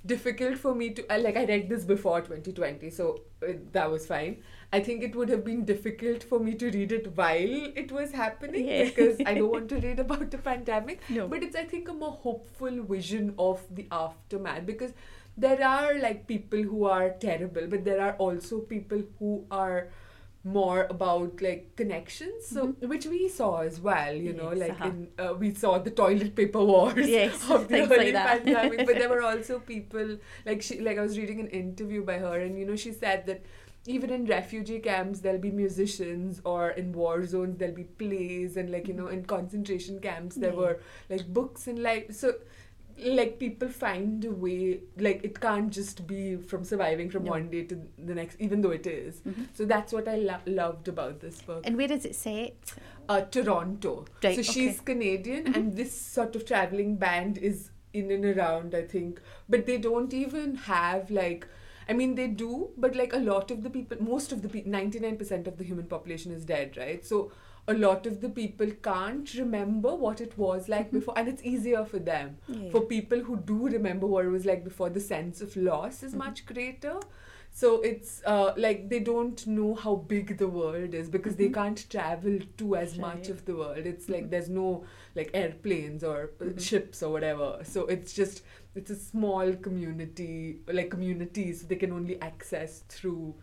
difficult 0.06 0.58
for 0.58 0.74
me 0.74 0.90
to 0.90 1.04
uh, 1.14 1.18
like 1.18 1.36
I 1.36 1.44
read 1.44 1.68
this 1.68 1.84
before 1.84 2.20
2020, 2.20 2.90
so 2.90 3.20
uh, 3.46 3.52
that 3.72 3.90
was 3.90 4.06
fine. 4.06 4.42
I 4.72 4.80
think 4.80 5.02
it 5.02 5.14
would 5.16 5.28
have 5.28 5.44
been 5.44 5.64
difficult 5.64 6.22
for 6.22 6.38
me 6.40 6.54
to 6.54 6.70
read 6.70 6.92
it 6.92 7.16
while 7.16 7.72
it 7.82 7.92
was 7.92 8.12
happening 8.12 8.66
Yeah. 8.68 8.84
because 8.84 9.20
I 9.26 9.34
don't 9.34 9.50
want 9.56 9.68
to 9.70 9.76
read 9.80 10.00
about 10.00 10.30
the 10.30 10.38
pandemic. 10.38 11.00
No. 11.08 11.28
But 11.28 11.42
it's 11.42 11.56
I 11.56 11.64
think 11.64 11.88
a 11.88 11.94
more 11.94 12.12
hopeful 12.12 12.82
vision 12.94 13.34
of 13.38 13.62
the 13.70 13.86
aftermath 13.90 14.66
because 14.66 14.92
there 15.36 15.62
are 15.66 15.98
like 15.98 16.26
people 16.26 16.62
who 16.62 16.84
are 16.86 17.10
terrible, 17.10 17.66
but 17.68 17.84
there 17.84 18.00
are 18.00 18.14
also 18.14 18.60
people 18.60 19.02
who 19.18 19.44
are 19.50 19.88
more 20.54 20.86
about 20.90 21.42
like 21.42 21.62
connections 21.76 22.46
so 22.46 22.66
which 22.92 23.06
we 23.06 23.28
saw 23.28 23.62
as 23.62 23.80
well 23.80 24.14
you 24.14 24.32
know 24.32 24.50
like 24.50 24.70
uh-huh. 24.72 24.84
in 24.90 25.08
uh, 25.18 25.34
we 25.34 25.52
saw 25.52 25.76
the 25.78 25.90
toilet 25.90 26.34
paper 26.36 26.62
wars 26.62 27.08
Yes, 27.08 27.50
of 27.50 27.62
the 27.68 27.76
things 27.76 27.90
early 27.90 28.12
like 28.12 28.12
that. 28.12 28.44
pandemic 28.44 28.86
but 28.86 28.94
there 29.00 29.08
were 29.08 29.22
also 29.32 29.58
people 29.58 30.16
like 30.44 30.62
she 30.62 30.80
like 30.80 30.98
i 30.98 31.00
was 31.00 31.18
reading 31.18 31.40
an 31.40 31.48
interview 31.48 32.04
by 32.04 32.18
her 32.18 32.38
and 32.40 32.58
you 32.58 32.64
know 32.64 32.76
she 32.76 32.92
said 32.92 33.26
that 33.26 33.42
even 33.88 34.10
in 34.10 34.26
refugee 34.26 34.78
camps 34.80 35.20
there'll 35.20 35.38
be 35.40 35.50
musicians 35.50 36.40
or 36.44 36.70
in 36.70 36.92
war 36.92 37.24
zones 37.26 37.58
there'll 37.58 37.74
be 37.74 37.84
plays 37.84 38.56
and 38.56 38.70
like 38.70 38.88
you 38.88 38.94
know 38.94 39.08
in 39.08 39.24
concentration 39.24 40.00
camps 40.00 40.36
there 40.36 40.52
Yeah. 40.52 40.58
were 40.64 40.80
like 41.10 41.26
books 41.40 41.66
and 41.66 41.82
like 41.82 42.12
so 42.12 42.34
like 42.98 43.38
people 43.38 43.68
find 43.68 44.24
a 44.24 44.30
way 44.30 44.80
like 44.96 45.22
it 45.22 45.38
can't 45.40 45.70
just 45.70 46.06
be 46.06 46.36
from 46.36 46.64
surviving 46.64 47.10
from 47.10 47.24
one 47.26 47.50
day 47.50 47.62
to 47.64 47.78
the 47.98 48.14
next 48.14 48.40
even 48.40 48.62
though 48.62 48.70
it 48.70 48.86
is 48.86 49.20
Mhm. 49.20 49.48
so 49.54 49.66
that's 49.66 49.92
what 49.92 50.08
I 50.08 50.16
lo- 50.16 50.40
loved 50.46 50.88
about 50.88 51.20
this 51.20 51.42
book. 51.42 51.66
And 51.66 51.76
where 51.76 51.88
does 51.88 52.04
it 52.06 52.14
set? 52.14 52.54
Uh, 53.08 53.20
Toronto. 53.20 54.06
Right, 54.24 54.36
so 54.36 54.42
she's 54.42 54.76
okay. 54.76 54.84
Canadian, 54.92 55.44
Mhm. 55.44 55.56
and 55.56 55.76
this 55.76 55.92
sort 55.92 56.34
of 56.36 56.44
traveling 56.46 56.96
band 56.96 57.38
is 57.38 57.70
in 57.92 58.10
and 58.10 58.24
around, 58.24 58.74
I 58.74 58.82
think. 58.82 59.20
But 59.48 59.66
they 59.66 59.78
don't 59.78 60.12
even 60.14 60.56
have 60.56 61.10
like. 61.10 61.46
I 61.88 61.92
mean, 61.92 62.16
they 62.16 62.26
do, 62.26 62.70
but 62.76 62.96
like 62.96 63.12
a 63.12 63.18
lot 63.18 63.52
of 63.52 63.62
the 63.62 63.70
people, 63.70 63.96
most 64.02 64.32
of 64.32 64.42
the 64.42 64.48
people, 64.48 64.72
99% 64.72 65.46
of 65.46 65.56
the 65.56 65.62
human 65.64 65.86
population 65.86 66.32
is 66.32 66.44
dead, 66.44 66.76
right? 66.76 67.04
So 67.04 67.30
a 67.68 67.74
lot 67.74 68.06
of 68.06 68.20
the 68.20 68.28
people 68.28 68.70
can't 68.82 69.34
remember 69.34 69.94
what 69.94 70.20
it 70.20 70.36
was 70.38 70.68
like 70.68 70.90
before 70.92 71.18
and 71.18 71.28
it's 71.28 71.42
easier 71.42 71.84
for 71.84 71.98
them 71.98 72.36
Yeah. 72.48 72.70
for 72.70 72.80
people 72.82 73.18
who 73.20 73.36
do 73.36 73.66
remember 73.68 74.06
what 74.06 74.24
it 74.24 74.28
was 74.28 74.46
like 74.46 74.62
before 74.64 74.90
the 74.90 75.00
sense 75.00 75.40
of 75.40 75.56
loss 75.56 76.02
is 76.02 76.14
much 76.14 76.46
greater 76.46 76.94
so 77.50 77.80
it's 77.80 78.22
uh, 78.26 78.52
like 78.56 78.88
they 78.90 79.00
don't 79.00 79.46
know 79.46 79.74
how 79.74 79.94
big 79.96 80.36
the 80.38 80.46
world 80.46 80.94
is 80.94 81.08
because 81.08 81.36
they 81.36 81.48
Mhm. 81.48 81.54
can't 81.54 81.82
travel 81.94 82.38
to 82.62 82.76
as 82.76 82.96
much 82.98 83.30
of 83.34 83.44
the 83.46 83.56
world 83.56 83.86
it's 83.92 84.08
like 84.14 84.24
Mhm. 84.26 84.30
there's 84.30 84.50
no 84.50 84.84
like 85.14 85.30
airplanes 85.42 86.04
or 86.04 86.16
uh, 86.40 86.44
Mhm. 86.44 86.60
ships 86.68 87.02
or 87.02 87.10
whatever 87.16 87.48
so 87.64 87.86
it's 87.96 88.12
just 88.12 88.42
it's 88.74 88.90
a 88.90 88.96
small 88.96 89.52
community 89.68 90.60
like 90.80 90.90
communities 90.90 91.62
they 91.66 91.76
can 91.84 91.92
only 92.00 92.20
access 92.20 92.80
through 92.96 93.34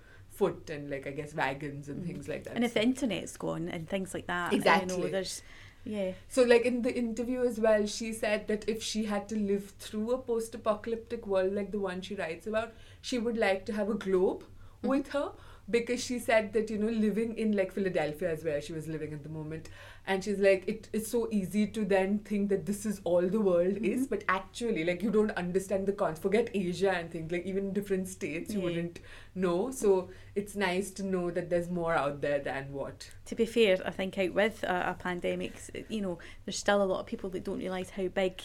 foot 0.43 0.69
and 0.69 0.89
like 0.89 1.07
i 1.07 1.11
guess 1.11 1.33
wagons 1.33 1.89
and 1.89 2.01
Mhm. 2.03 2.07
things 2.07 2.27
like 2.27 2.43
that 2.45 2.55
And 2.55 2.63
if 2.69 2.73
the 2.73 2.83
internet's 2.83 3.35
gone 3.37 3.69
and 3.69 3.87
things 3.87 4.13
like 4.13 4.27
that, 4.27 4.51
You 4.51 4.57
Exactly. 4.57 4.87
know, 5.03 5.07
there's, 5.07 5.41
yeah. 5.85 6.11
So, 6.35 6.43
like 6.51 6.65
in 6.71 6.81
the 6.87 6.93
interview 7.03 7.41
as 7.49 7.59
well, 7.59 7.85
she 7.93 8.07
said 8.13 8.47
that 8.47 8.63
if 8.73 8.83
she 8.89 9.05
had 9.05 9.27
to 9.29 9.37
live 9.51 9.65
through 9.85 10.11
a 10.11 10.17
post 10.29 10.55
apocalyptic 10.59 11.27
world 11.33 11.53
like 11.59 11.71
the 11.71 11.79
one 11.85 12.01
she 12.07 12.15
writes 12.15 12.47
about, 12.51 12.73
she 13.09 13.19
would 13.25 13.37
like 13.37 13.65
to 13.69 13.73
have 13.79 13.89
a 13.95 13.97
globe 14.05 14.43
Mhm. 14.43 14.89
with 14.91 15.09
her 15.17 15.31
because 15.69 16.03
she 16.03 16.19
said 16.19 16.51
that, 16.53 16.69
you 16.69 16.77
know, 16.77 16.87
living 16.87 17.37
in 17.37 17.55
like 17.55 17.71
Philadelphia 17.71 18.31
is 18.31 18.43
where 18.43 18.61
she 18.61 18.73
was 18.73 18.87
living 18.87 19.13
at 19.13 19.23
the 19.23 19.29
moment. 19.29 19.69
And 20.05 20.21
she's 20.21 20.39
like, 20.39 20.65
it, 20.67 20.89
it's 20.91 21.09
so 21.09 21.29
easy 21.31 21.67
to 21.67 21.85
then 21.85 22.19
think 22.19 22.49
that 22.49 22.65
this 22.65 22.85
is 22.85 22.99
all 23.05 23.21
the 23.21 23.39
world 23.39 23.77
is, 23.77 24.05
Mhm. 24.05 24.09
but 24.09 24.23
actually, 24.27 24.83
like, 24.83 25.01
you 25.01 25.09
don't 25.09 25.31
understand 25.31 25.85
the 25.85 25.93
cons. 25.93 26.19
Forget 26.19 26.49
Asia 26.53 26.91
and 26.91 27.09
things, 27.09 27.31
like, 27.31 27.45
even 27.45 27.71
different 27.71 28.09
states, 28.09 28.53
you 28.53 28.59
Yeah. 28.59 28.65
wouldn't 28.65 28.99
know. 29.35 29.71
So, 29.71 30.09
it's 30.35 30.55
nice 30.55 30.91
to 30.91 31.03
know 31.03 31.31
that 31.31 31.49
there's 31.49 31.69
more 31.69 31.93
out 31.93 32.19
there 32.19 32.39
than 32.39 32.73
what. 32.73 33.09
To 33.27 33.35
be 33.35 33.45
fair, 33.45 33.77
I 33.85 33.91
think 33.91 34.17
out 34.17 34.33
with 34.33 34.63
a, 34.63 34.89
a 34.89 34.95
pandemic, 34.99 35.53
you 35.87 36.01
know, 36.01 36.17
there's 36.43 36.57
still 36.57 36.83
a 36.83 36.89
lot 36.91 36.99
of 36.99 37.05
people 37.05 37.29
that 37.29 37.45
don't 37.45 37.59
realise 37.59 37.91
how 37.91 38.09
big 38.09 38.41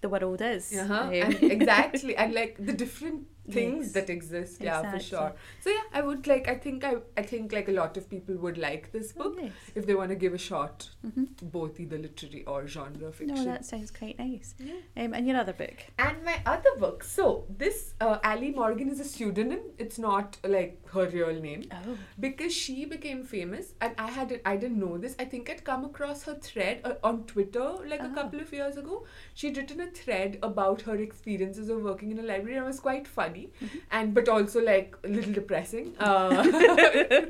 the 0.00 0.08
world 0.08 0.42
is. 0.42 0.72
Uh-huh. 0.76 1.02
Um, 1.04 1.12
and 1.12 1.42
exactly 1.58 2.16
and 2.16 2.34
like 2.34 2.56
the 2.58 2.72
different 2.72 3.28
things 3.50 3.84
Yes. 3.86 3.92
that 3.92 4.10
exist 4.10 4.60
yeah 4.60 4.90
for 4.90 4.98
sure 4.98 5.32
so 5.60 5.70
yeah 5.70 5.82
i 5.92 6.00
would 6.00 6.26
like 6.26 6.48
i 6.48 6.54
think 6.56 6.84
i 6.84 6.94
i 7.16 7.22
think 7.22 7.52
like 7.52 7.68
a 7.68 7.72
lot 7.72 7.96
of 7.96 8.08
people 8.10 8.34
would 8.36 8.58
like 8.58 8.90
this 8.92 9.12
oh, 9.16 9.22
book 9.24 9.38
yes. 9.42 9.52
if 9.74 9.86
they 9.86 9.94
want 9.94 10.10
to 10.10 10.16
give 10.16 10.34
a 10.34 10.38
shot 10.38 10.88
Mhm. 11.06 11.26
both 11.52 11.78
either 11.80 11.98
literary 11.98 12.44
or 12.44 12.66
genre 12.66 13.12
fiction 13.12 13.36
No, 13.36 13.44
that 13.44 13.64
sounds 13.64 13.90
quite 13.90 14.18
nice. 14.18 14.54
yeah. 14.58 14.74
Um, 15.04 15.14
and 15.14 15.26
your 15.28 15.36
other 15.36 15.52
book? 15.52 15.84
and 15.98 16.24
my 16.24 16.40
other 16.46 16.74
book 16.78 17.04
so 17.04 17.44
this 17.64 17.94
uh, 18.00 18.18
allie 18.22 18.50
morgan 18.50 18.88
is 18.88 19.00
a 19.00 19.04
pseudonym 19.04 19.60
it's 19.78 19.98
not 19.98 20.36
like 20.44 20.80
her 20.90 21.06
real 21.08 21.40
name 21.40 21.62
Oh. 21.72 21.96
because 22.18 22.52
she 22.52 22.84
became 22.84 23.22
famous 23.24 23.72
and 23.80 23.94
i 23.98 24.10
had 24.10 24.40
i 24.44 24.56
didn't 24.56 24.78
know 24.80 24.98
this 24.98 25.14
i 25.18 25.24
think 25.24 25.50
i'd 25.50 25.62
come 25.64 25.84
across 25.84 26.24
her 26.24 26.34
thread 26.34 26.80
uh, 26.84 26.94
on 27.04 27.24
twitter 27.24 27.68
like 27.94 28.00
a 28.00 28.10
Ah. 28.10 28.14
couple 28.14 28.40
of 28.40 28.52
years 28.52 28.76
ago 28.76 29.04
she'd 29.34 29.56
written 29.56 29.80
a 29.80 29.86
thread 30.02 30.38
about 30.42 30.82
her 30.82 30.96
experiences 30.96 31.68
of 31.68 31.82
working 31.82 32.10
in 32.10 32.18
a 32.18 32.22
library 32.22 32.56
and 32.56 32.64
it 32.64 32.68
was 32.68 32.80
quite 32.80 33.06
funny 33.36 33.48
Mhm. 33.62 33.80
and 33.90 34.14
but 34.14 34.28
also 34.28 34.60
like 34.62 34.96
a 35.04 35.08
little 35.08 35.32
depressing 35.32 35.94
uh, 35.98 36.42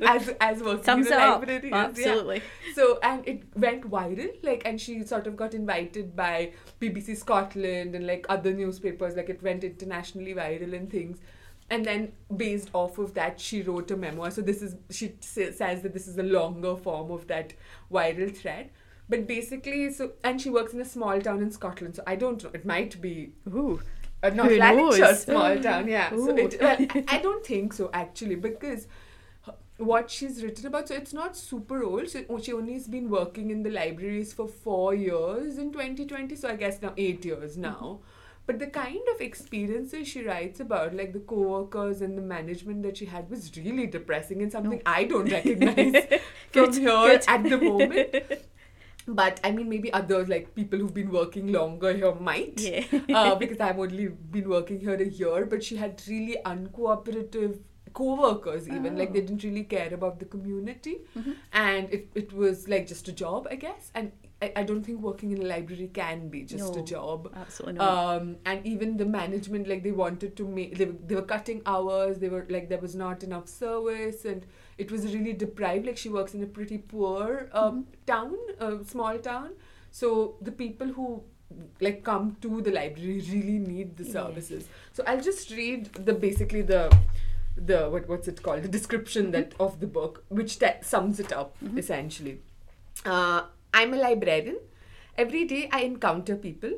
as 0.15 0.29
as 0.39 0.61
working 0.63 0.83
Sums 0.83 1.07
in 1.07 1.13
it 1.13 1.15
a 1.15 1.21
up. 1.21 1.39
library 1.39 1.57
is, 1.65 1.69
yeah. 1.71 1.85
Absolutely. 1.85 2.41
So 2.75 2.99
and 3.03 3.27
it 3.27 3.43
went 3.55 3.89
viral, 3.89 4.29
like, 4.43 4.61
and 4.65 4.79
she 4.79 5.03
sort 5.03 5.27
of 5.27 5.35
got 5.35 5.53
invited 5.53 6.15
by 6.15 6.51
BBC 6.81 7.15
Scotland 7.17 7.95
and 7.95 8.05
like 8.07 8.25
other 8.29 8.53
newspapers. 8.53 9.15
Like 9.15 9.29
it 9.29 9.41
went 9.43 9.63
internationally 9.63 10.33
viral 10.33 10.73
and 10.73 10.89
things. 10.89 11.17
And 11.69 11.85
then 11.85 12.13
based 12.35 12.69
off 12.73 12.97
of 12.97 13.13
that, 13.15 13.39
she 13.41 13.61
wrote 13.61 13.91
a 13.91 13.97
memoir. 13.97 14.31
So 14.31 14.41
this 14.41 14.61
is 14.61 14.75
she 14.89 15.13
says 15.19 15.81
that 15.81 15.93
this 15.93 16.07
is 16.07 16.17
a 16.17 16.23
longer 16.23 16.75
form 16.77 17.11
of 17.11 17.27
that 17.27 17.53
viral 17.91 18.33
thread. 18.35 18.69
But 19.09 19.25
basically, 19.27 19.91
so 19.97 20.11
and 20.23 20.41
she 20.41 20.49
works 20.49 20.73
in 20.73 20.81
a 20.81 20.85
small 20.85 21.19
town 21.21 21.41
in 21.41 21.51
Scotland. 21.51 21.95
So 21.95 22.03
I 22.07 22.15
don't 22.15 22.43
know. 22.43 22.51
It 22.53 22.65
might 22.65 22.99
be 23.01 23.31
Ooh. 23.47 23.81
Uh, 24.23 24.29
not 24.29 24.47
Who 24.51 24.57
Lanarkshire 24.57 25.05
knows? 25.05 25.23
small 25.23 25.59
town, 25.59 25.87
yeah. 25.87 26.09
So 26.09 26.35
it, 26.37 26.57
well, 26.61 26.77
I- 26.89 27.03
I 27.07 27.17
don't 27.19 27.45
think 27.45 27.73
so 27.73 27.89
actually 27.93 28.35
because 28.35 28.87
what 29.77 30.09
she's 30.09 30.43
written 30.43 30.65
about, 30.65 30.87
so 30.87 30.95
it's 30.95 31.13
not 31.13 31.37
super 31.37 31.83
old. 31.83 32.09
So 32.09 32.23
she 32.41 32.53
only 32.53 32.73
has 32.73 32.87
been 32.87 33.09
working 33.09 33.51
in 33.51 33.61
the 33.63 33.69
libraries 33.69 34.33
for 34.33 34.47
four 34.47 34.95
years 34.95 35.57
in 35.59 35.71
2020. 35.71 36.35
So 36.35 36.49
I 36.49 36.55
guess 36.55 36.81
now 36.81 36.93
eight 36.97 37.23
years 37.23 37.57
now. 37.57 37.99
But 38.47 38.59
the 38.59 38.67
kind 38.67 39.01
of 39.13 39.19
experiences 39.21 40.07
she 40.07 40.23
writes 40.23 40.61
about, 40.61 40.95
like 40.95 41.11
the 41.11 41.19
co-workers 41.19 42.01
and 42.01 42.17
the 42.17 42.21
management 42.21 42.81
that 42.83 42.95
she 42.97 43.05
had, 43.05 43.29
was 43.29 43.51
really 43.57 43.87
depressing 43.87 44.41
and 44.41 44.49
something 44.51 44.81
I 44.85 45.03
don't 45.03 45.29
recognize 45.29 46.05
from 46.53 46.73
here 46.73 47.21
at 47.27 47.43
the 47.43 47.57
moment. 47.57 48.15
But 49.07 49.39
I 49.43 49.51
mean, 49.51 49.69
maybe 49.69 49.91
others 49.93 50.27
like 50.27 50.53
people 50.53 50.79
who've 50.79 50.93
been 50.93 51.11
working 51.11 51.51
longer 51.53 51.93
here 51.93 52.13
might 52.15 52.59
Yeah. 52.59 52.83
uh, 53.13 53.35
because 53.43 53.59
I've 53.59 53.79
only 53.79 54.07
been 54.07 54.49
working 54.49 54.79
here 54.81 54.95
a 54.95 55.05
year, 55.07 55.45
but 55.45 55.63
she 55.63 55.77
had 55.77 56.01
really 56.07 56.37
uncooperative 56.45 57.59
co-workers 57.93 58.67
even 58.69 58.95
like 58.95 59.11
they 59.13 59.19
Oh. 59.21 59.25
didn't 59.25 59.43
really 59.43 59.63
care 59.63 59.91
about 59.91 60.19
the 60.19 60.25
community 60.25 60.97
Mhm. 61.15 61.35
and 61.51 61.91
it, 61.91 62.09
it 62.13 62.33
was 62.41 62.67
like 62.67 62.85
just 62.85 63.07
a 63.07 63.11
job 63.21 63.47
i 63.49 63.55
guess 63.55 63.89
and 63.95 64.11
I, 64.39 64.51
I 64.57 64.63
don't 64.63 64.83
think 64.83 65.01
working 65.01 65.31
in 65.31 65.41
a 65.41 65.45
library 65.45 65.87
can 65.91 66.27
be 66.29 66.43
just 66.43 66.75
a 66.75 66.83
job 66.83 67.31
Absolutely 67.35 67.79
not. 67.79 68.17
um, 68.17 68.35
and 68.45 68.67
even 68.67 68.97
the 68.97 69.05
management 69.05 69.67
like 69.67 69.81
they 69.81 69.93
wanted 70.03 70.35
to 70.37 70.47
make 70.47 70.77
they, 70.77 70.85
they 70.85 71.15
were 71.15 71.23
cutting 71.33 71.63
hours 71.65 72.19
they 72.19 72.29
were 72.29 72.45
like 72.49 72.69
there 72.69 72.77
was 72.87 72.93
not 72.93 73.23
enough 73.23 73.47
service 73.47 74.25
and 74.25 74.45
it 74.77 74.91
was 74.91 75.05
really 75.13 75.33
deprived 75.33 75.85
like 75.87 75.97
she 75.97 76.09
works 76.09 76.33
in 76.33 76.43
a 76.43 76.47
pretty 76.57 76.77
poor 76.77 77.49
uh, 77.51 77.71
Mhm. 77.71 77.85
town 78.05 78.35
a 78.59 78.69
small 78.85 79.17
town. 79.17 79.49
So 79.91 80.35
the 80.41 80.51
people 80.51 80.87
who 80.99 81.23
like 81.79 82.03
come 82.03 82.35
to 82.41 82.61
the 82.61 82.71
library 82.71 83.21
really 83.31 83.57
need 83.59 83.95
the 83.97 84.05
services. 84.05 84.65
So 84.93 85.03
i'll 85.07 85.21
just 85.27 85.51
read 85.51 85.85
the 86.09 86.13
basically 86.13 86.61
the 86.61 86.81
the 87.55 87.77
what, 87.89 88.07
what's 88.07 88.27
it 88.27 88.41
called? 88.43 88.63
The 88.63 88.67
description 88.77 89.31
that 89.31 89.53
of 89.59 89.79
the 89.79 89.87
book 89.87 90.23
which 90.29 90.59
te- 90.59 90.81
sums 90.81 91.19
it 91.19 91.31
up 91.33 91.55
Mhm. 91.63 91.77
essentially. 91.83 92.35
Uh, 93.05 93.41
i'm 93.73 93.93
a 93.93 93.97
librarian. 93.97 94.59
Every 95.17 95.45
day 95.45 95.63
i 95.71 95.81
encounter 95.81 96.35
people. 96.35 96.75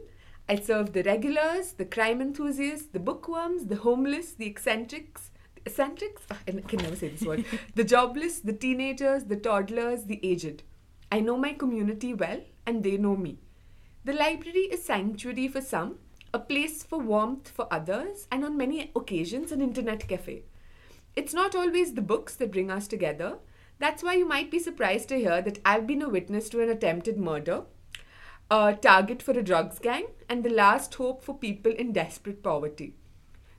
I 0.52 0.56
serve 0.68 0.94
the 0.94 1.04
regulars, 1.04 1.74
the 1.74 1.86
crime 1.86 2.22
enthusiasts, 2.22 2.88
the 2.94 3.00
bookworms, 3.00 3.66
the 3.74 3.76
homeless, 3.88 4.34
the 4.34 4.48
eccentrics, 4.48 5.30
eccentrics, 5.70 6.24
I 6.32 6.52
can 6.52 6.80
never 6.80 6.96
say 6.96 7.10
this 7.10 7.22
word, 7.22 7.46
the 7.76 7.84
jobless, 7.84 8.40
the 8.40 8.54
teenagers, 8.54 9.26
the 9.26 9.36
toddlers, 9.36 10.06
the 10.06 10.20
aged. 10.24 10.64
I 11.12 11.20
know 11.20 11.38
my 11.38 11.54
community 11.54 12.14
well 12.14 12.42
and 12.66 12.84
they 12.84 12.98
know 12.98 13.16
me. 13.16 13.40
The 14.04 14.14
library 14.14 14.68
is 14.72 14.84
sanctuary 14.84 15.48
for 15.48 15.62
some, 15.62 16.00
a 16.34 16.40
place 16.40 16.84
for 16.84 17.00
warmth 17.00 17.50
for 17.50 17.68
others, 17.72 18.28
and 18.32 18.46
on 18.46 18.58
many 18.58 18.92
occasions 18.96 19.52
an 19.52 19.62
internet 19.62 20.08
cafe. 20.08 20.44
It's 21.16 21.34
not 21.34 21.56
always 21.56 21.94
the 21.94 22.02
books 22.02 22.36
that 22.36 22.52
bring 22.52 22.72
us 22.72 22.88
together. 22.88 23.38
That's 23.80 24.04
why 24.04 24.16
you 24.16 24.28
might 24.28 24.52
be 24.52 24.60
surprised 24.60 25.10
to 25.10 25.18
hear 25.18 25.42
that 25.42 25.60
I've 25.66 25.88
been 25.88 26.02
a 26.02 26.10
witness 26.10 26.50
to 26.50 26.62
an 26.62 26.70
attempted 26.70 27.18
murder, 27.18 27.64
a 28.50 28.78
target 28.80 29.22
for 29.22 29.32
a 29.32 29.44
drugs 29.44 29.80
gang, 29.80 30.08
and 30.28 30.44
the 30.44 30.50
last 30.50 30.94
hope 30.96 31.24
for 31.24 31.38
people 31.38 31.72
in 31.72 31.94
desperate 31.94 32.42
poverty. 32.42 32.96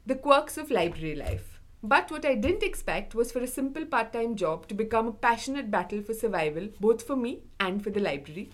The 0.07 0.15
quirks 0.15 0.57
of 0.57 0.71
library 0.71 1.15
life. 1.15 1.60
But 1.83 2.11
what 2.11 2.27
I 2.27 2.35
didn't 2.35 2.63
expect 2.63 3.15
was 3.15 3.33
for 3.33 3.41
a 3.41 3.47
simple 3.47 3.87
part 3.87 4.13
time 4.13 4.37
job 4.37 4.69
to 4.69 4.75
become 4.75 5.09
a 5.09 5.13
passionate 5.13 5.71
battle 5.71 6.03
for 6.03 6.13
survival, 6.13 6.69
both 6.79 7.07
for 7.07 7.17
me 7.17 7.43
and 7.59 7.83
for 7.83 7.91
the 7.91 8.01
library. 8.01 8.51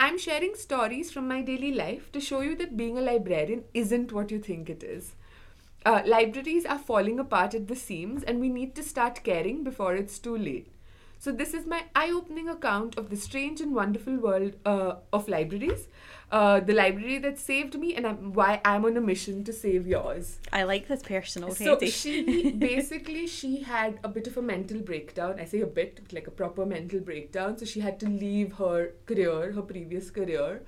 I'm 0.00 0.18
sharing 0.18 0.54
stories 0.54 1.10
from 1.10 1.28
my 1.28 1.42
daily 1.42 1.72
life 1.72 2.10
to 2.12 2.20
show 2.20 2.40
you 2.40 2.54
that 2.56 2.76
being 2.76 2.98
a 2.98 3.02
librarian 3.02 3.64
isn't 3.74 4.12
what 4.12 4.30
you 4.30 4.38
think 4.38 4.68
it 4.68 4.82
is. 4.82 5.12
Uh, 5.84 6.02
libraries 6.04 6.66
are 6.66 6.78
falling 6.78 7.18
apart 7.18 7.54
at 7.54 7.68
the 7.68 7.76
seams, 7.76 8.22
and 8.22 8.40
we 8.40 8.48
need 8.48 8.74
to 8.74 8.82
start 8.82 9.22
caring 9.22 9.62
before 9.62 9.94
it's 9.94 10.18
too 10.18 10.36
late. 10.36 10.68
So, 11.18 11.32
this 11.32 11.54
is 11.54 11.66
my 11.66 11.84
eye 11.94 12.10
opening 12.10 12.48
account 12.48 12.96
of 12.98 13.10
the 13.10 13.16
strange 13.16 13.60
and 13.60 13.74
wonderful 13.74 14.16
world 14.16 14.54
uh, 14.64 14.96
of 15.12 15.28
libraries, 15.28 15.88
uh, 16.30 16.60
the 16.60 16.74
library 16.74 17.18
that 17.18 17.38
saved 17.38 17.78
me, 17.78 17.94
and 17.94 18.06
I'm, 18.06 18.32
why 18.32 18.60
I'm 18.64 18.84
on 18.84 18.96
a 18.96 19.00
mission 19.00 19.42
to 19.44 19.52
save 19.52 19.86
yours. 19.86 20.38
I 20.52 20.64
like 20.64 20.88
this 20.88 21.02
personal. 21.02 21.54
So 21.54 21.70
already. 21.70 21.90
she 21.90 22.50
basically 22.58 23.26
she 23.26 23.62
had 23.62 23.98
a 24.04 24.08
bit 24.08 24.26
of 24.26 24.36
a 24.36 24.42
mental 24.42 24.78
breakdown. 24.80 25.40
I 25.40 25.46
say 25.46 25.60
a 25.60 25.66
bit, 25.66 26.12
like 26.12 26.26
a 26.26 26.30
proper 26.30 26.66
mental 26.66 27.00
breakdown. 27.00 27.56
So 27.58 27.64
she 27.64 27.80
had 27.80 27.98
to 28.00 28.08
leave 28.08 28.52
her 28.54 28.92
career, 29.06 29.52
her 29.52 29.62
previous 29.62 30.10
career, 30.10 30.62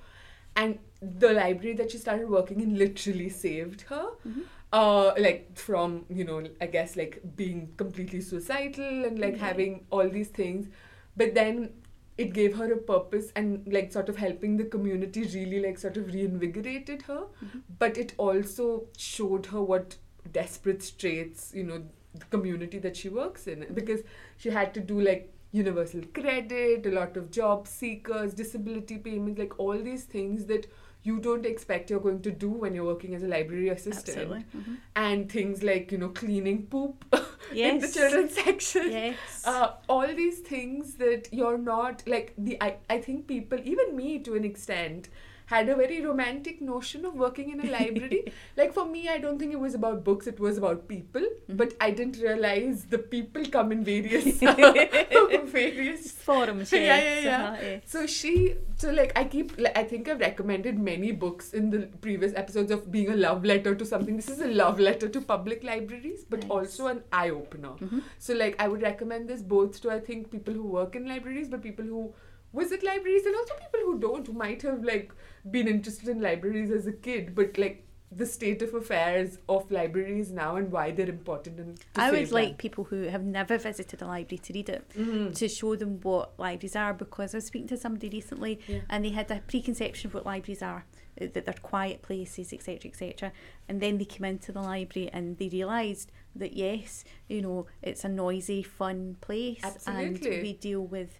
and 0.57 0.79
the 1.01 1.33
library 1.33 1.75
that 1.77 1.93
she 1.93 1.99
started 1.99 2.29
working 2.29 2.61
in 2.61 2.77
literally 2.77 3.29
saved 3.29 3.83
her. 3.83 4.07
Mhm. 4.27 4.45
Uh, 4.71 5.15
like 5.19 5.57
from 5.57 6.05
you 6.11 6.25
know, 6.25 6.45
I 6.61 6.67
guess 6.67 6.95
like 6.95 7.23
being 7.37 7.73
completely 7.79 8.21
suicidal 8.21 9.05
and 9.07 9.19
like 9.19 9.37
Yeah. 9.37 9.47
having 9.47 9.87
all 9.91 10.09
these 10.11 10.29
things, 10.29 10.69
but 11.17 11.35
then 11.35 11.73
it 12.19 12.35
gave 12.35 12.57
her 12.57 12.71
a 12.73 12.77
purpose 12.77 13.33
and 13.35 13.67
like 13.73 13.93
sort 13.93 14.09
of 14.11 14.17
helping 14.17 14.57
the 14.59 14.65
community 14.65 15.23
really 15.35 15.61
like 15.61 15.79
sort 15.79 15.97
of 15.97 16.09
reinvigorated 16.13 17.03
her 17.03 17.27
Mhm. 17.45 17.63
but 17.79 17.97
it 17.97 18.13
also 18.19 18.89
showed 18.97 19.47
her 19.47 19.63
what 19.63 19.97
desperate 20.33 20.83
straits 20.83 21.53
you 21.55 21.63
know 21.63 21.79
the 22.15 22.25
community 22.27 22.79
that 22.81 22.97
she 22.97 23.09
works 23.09 23.47
in 23.47 23.65
because 23.73 24.01
she 24.37 24.51
had 24.51 24.75
to 24.75 24.81
do 24.81 25.01
like 25.01 25.33
universal 25.53 26.03
credit, 26.13 26.85
a 26.87 26.91
lot 26.91 27.17
of 27.17 27.31
job 27.31 27.67
seekers, 27.67 28.35
disability 28.35 28.99
payments, 28.99 29.39
like 29.39 29.59
all 29.59 29.79
these 29.79 30.05
things 30.05 30.45
that 30.47 30.67
you 31.03 31.19
don't 31.21 31.47
expect 31.47 31.91
you're 31.91 32.01
going 32.01 32.21
to 32.23 32.31
do 32.31 32.51
when 32.51 32.75
you're 32.75 32.85
working 32.85 33.15
as 33.15 33.23
a 33.23 33.29
library 33.29 33.69
assistant. 33.69 34.31
Mhm. 34.31 34.77
And 34.97 35.31
things 35.31 35.63
like, 35.63 35.93
you 35.93 35.99
know, 35.99 36.09
cleaning 36.09 36.67
poop 36.67 37.05
in 37.53 37.79
the 37.79 37.89
children's 37.89 38.35
section. 38.35 38.91
Yes. 38.91 39.17
Uh, 39.45 39.73
all 39.89 40.07
these 40.07 40.41
things 40.41 40.95
that 40.95 41.29
you're 41.33 41.59
not 41.59 42.03
like 42.07 42.35
the 42.37 42.59
I, 42.61 42.77
I 42.91 43.01
think 43.01 43.27
people 43.27 43.59
even 43.65 43.97
me 43.97 44.19
to 44.21 44.35
an 44.35 44.45
extent 44.45 45.09
had 45.51 45.69
a 45.73 45.75
very 45.81 45.99
romantic 46.05 46.61
notion 46.71 47.05
of 47.11 47.15
working 47.25 47.51
in 47.53 47.61
a 47.67 47.69
library 47.75 48.21
like 48.61 48.73
for 48.79 48.85
me 48.95 49.03
i 49.13 49.19
don't 49.27 49.39
think 49.43 49.53
it 49.59 49.61
was 49.67 49.75
about 49.79 50.03
books 50.09 50.27
it 50.33 50.41
was 50.47 50.59
about 50.63 50.87
people 50.95 51.27
Mm-hmm. 51.49 51.57
but 51.61 51.71
i 51.85 51.91
didn't 51.99 52.19
realize 52.23 52.85
the 52.95 52.99
people 53.13 53.45
come 53.57 53.71
in 53.77 53.85
various 53.85 54.27
various 55.53 56.11
Forums, 56.13 56.73
Yeah, 56.73 56.81
yeah, 56.81 57.21
yeah. 57.21 57.43
uh-huh, 57.49 57.57
yeah. 57.63 57.79
so 57.87 58.07
she, 58.07 58.55
so 58.77 58.91
like 58.91 59.13
I 59.17 59.25
keep, 59.25 59.59
like, 59.59 59.77
I 59.79 59.85
think 59.85 60.09
I've 60.09 60.21
recommended 60.21 60.79
many 60.79 61.13
books 61.13 61.53
in 61.55 61.71
the 61.71 61.81
previous 62.03 62.35
episodes 62.35 62.71
of 62.71 62.91
being 62.93 63.09
a 63.11 63.17
love 63.17 63.45
letter 63.45 63.75
to 63.75 63.85
something. 63.85 64.17
This 64.17 64.29
is 64.29 64.41
a 64.41 64.49
love 64.49 64.79
letter 64.79 65.09
to 65.09 65.21
public 65.21 65.65
libraries, 65.65 66.25
but 66.29 66.41
Nice. 66.41 66.51
also 66.51 66.87
an 66.89 67.03
eye 67.13 67.31
opener. 67.31 67.75
Mhm. 67.81 68.03
So 68.19 68.35
like 68.35 68.57
I 68.59 68.69
would 68.69 68.83
recommend 68.83 69.29
this 69.29 69.43
both 69.43 69.81
to 69.83 69.91
I 69.91 70.01
think 70.01 70.31
people 70.31 70.55
who 70.55 70.65
work 70.65 70.97
in 70.97 71.07
libraries, 71.09 71.49
but 71.49 71.63
people 71.63 71.85
who 71.87 72.13
visit 72.55 72.83
libraries, 72.83 73.27
and 73.27 73.35
also 73.37 73.55
people 73.55 73.81
who 73.81 73.99
don't, 73.99 74.33
might 74.35 74.63
have 74.63 74.83
like 74.85 75.13
been 75.51 75.69
interested 75.69 76.09
in 76.09 76.21
libraries 76.21 76.71
as 76.71 76.87
a 76.87 76.93
kid, 76.93 77.35
but 77.35 77.57
like 77.59 77.85
the 78.11 78.25
state 78.25 78.63
of 78.63 78.73
affairs 78.73 79.37
of 79.51 79.71
libraries 79.71 80.31
now 80.33 80.57
and 80.57 80.73
why 80.73 80.91
they're 80.91 81.11
important 81.11 81.59
and 81.61 81.79
I 81.95 82.11
would 82.11 82.33
like 82.33 82.57
people 82.57 82.85
who 82.85 83.03
have 83.03 83.23
never 83.23 83.59
visited 83.59 84.01
a 84.01 84.07
library 84.07 84.39
to 84.39 84.53
read 84.55 84.71
it. 84.71 84.89
them. 84.95 85.35
to 85.35 85.47
show 85.47 85.77
them 85.77 86.01
what 86.01 86.33
libraries 86.39 86.75
are 86.75 86.95
because 86.95 87.35
I 87.35 87.37
was 87.37 87.45
speaking 87.45 87.69
to 87.69 87.77
somebody 87.77 88.09
recently 88.09 88.61
Yeah. 88.67 88.79
and 88.89 89.05
they 89.05 89.11
had 89.11 89.31
a 89.31 89.43
preconception 89.47 90.09
of 90.09 90.15
what 90.15 90.25
libraries 90.25 90.63
are 90.63 90.87
uh, 91.21 91.27
that 91.35 91.45
they're 91.45 91.55
quiet 91.61 92.01
places 92.01 92.51
etc 92.55 92.91
etc 92.91 93.31
and 93.69 93.83
then 93.83 93.99
they 93.99 94.07
came 94.07 94.25
into 94.25 94.53
the 94.53 94.63
library 94.63 95.11
and 95.13 95.37
they 95.37 95.51
realised 95.51 96.11
that 96.35 96.55
yes 96.55 97.05
you 97.29 97.43
know 97.43 97.67
it's 97.83 98.05
a 98.05 98.09
noisy 98.09 98.63
fun 98.63 99.19
place 99.21 99.61
Absolutely. 99.63 100.33
and 100.35 100.43
we 100.43 100.55
deal 100.55 100.81
with 100.81 101.19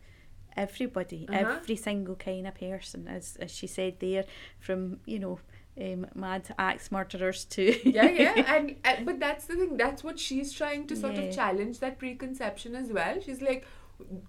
everybody 0.65 1.21
Uh-huh. 1.29 1.39
every 1.59 1.77
single 1.77 2.17
kind 2.17 2.47
of 2.51 2.55
person 2.67 3.01
as, 3.17 3.37
as 3.45 3.51
she 3.59 3.67
said 3.67 3.95
there 4.01 4.25
from 4.67 4.81
you 5.13 5.19
know 5.25 5.39
um, 5.87 6.07
mad 6.15 6.45
axe 6.59 6.91
murderers 6.97 7.45
to 7.55 7.63
yeah 7.99 8.11
yeah 8.11 8.35
and, 8.57 8.75
and 8.85 9.07
but 9.09 9.21
that's 9.25 9.45
the 9.51 9.55
thing 9.61 9.77
that's 9.77 10.03
what 10.07 10.19
she's 10.27 10.53
trying 10.61 10.87
to 10.89 10.97
sort 11.05 11.17
Yeah. 11.17 11.25
of 11.25 11.35
challenge 11.41 11.79
that 11.85 11.99
preconception 12.05 12.75
as 12.75 12.89
well 12.99 13.21
she's 13.27 13.41
like 13.51 13.65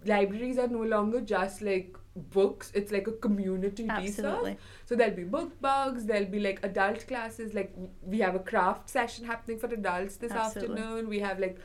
libraries 0.06 0.58
are 0.58 0.68
no 0.68 0.84
longer 0.84 1.22
just 1.22 1.62
like 1.62 1.96
books 2.16 2.72
it's 2.74 2.92
like 2.92 3.08
a 3.08 3.12
community 3.26 3.88
Absolutely. 3.90 4.52
resource 4.52 4.58
so 4.86 4.96
there'll 4.96 5.16
be 5.16 5.24
book 5.24 5.52
bugs 5.62 6.06
there'll 6.06 6.26
be 6.38 6.40
like 6.40 6.60
adult 6.64 7.06
classes 7.08 7.54
like 7.54 7.72
we 8.02 8.20
have 8.20 8.36
a 8.36 8.40
craft 8.40 8.90
session 8.90 9.26
happening 9.26 9.60
for 9.60 9.68
adults 9.68 10.18
this 10.18 10.32
Absolutely. 10.32 10.82
afternoon 10.82 11.08
we 11.10 11.20
have 11.20 11.40
like 11.40 11.58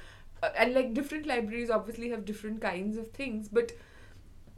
uh, 0.42 0.50
and 0.56 0.74
like 0.74 0.92
different 0.94 1.26
libraries 1.26 1.70
obviously 1.70 2.10
have 2.10 2.24
different 2.24 2.60
kinds 2.60 2.96
of 2.96 3.08
things 3.08 3.48
but 3.48 3.72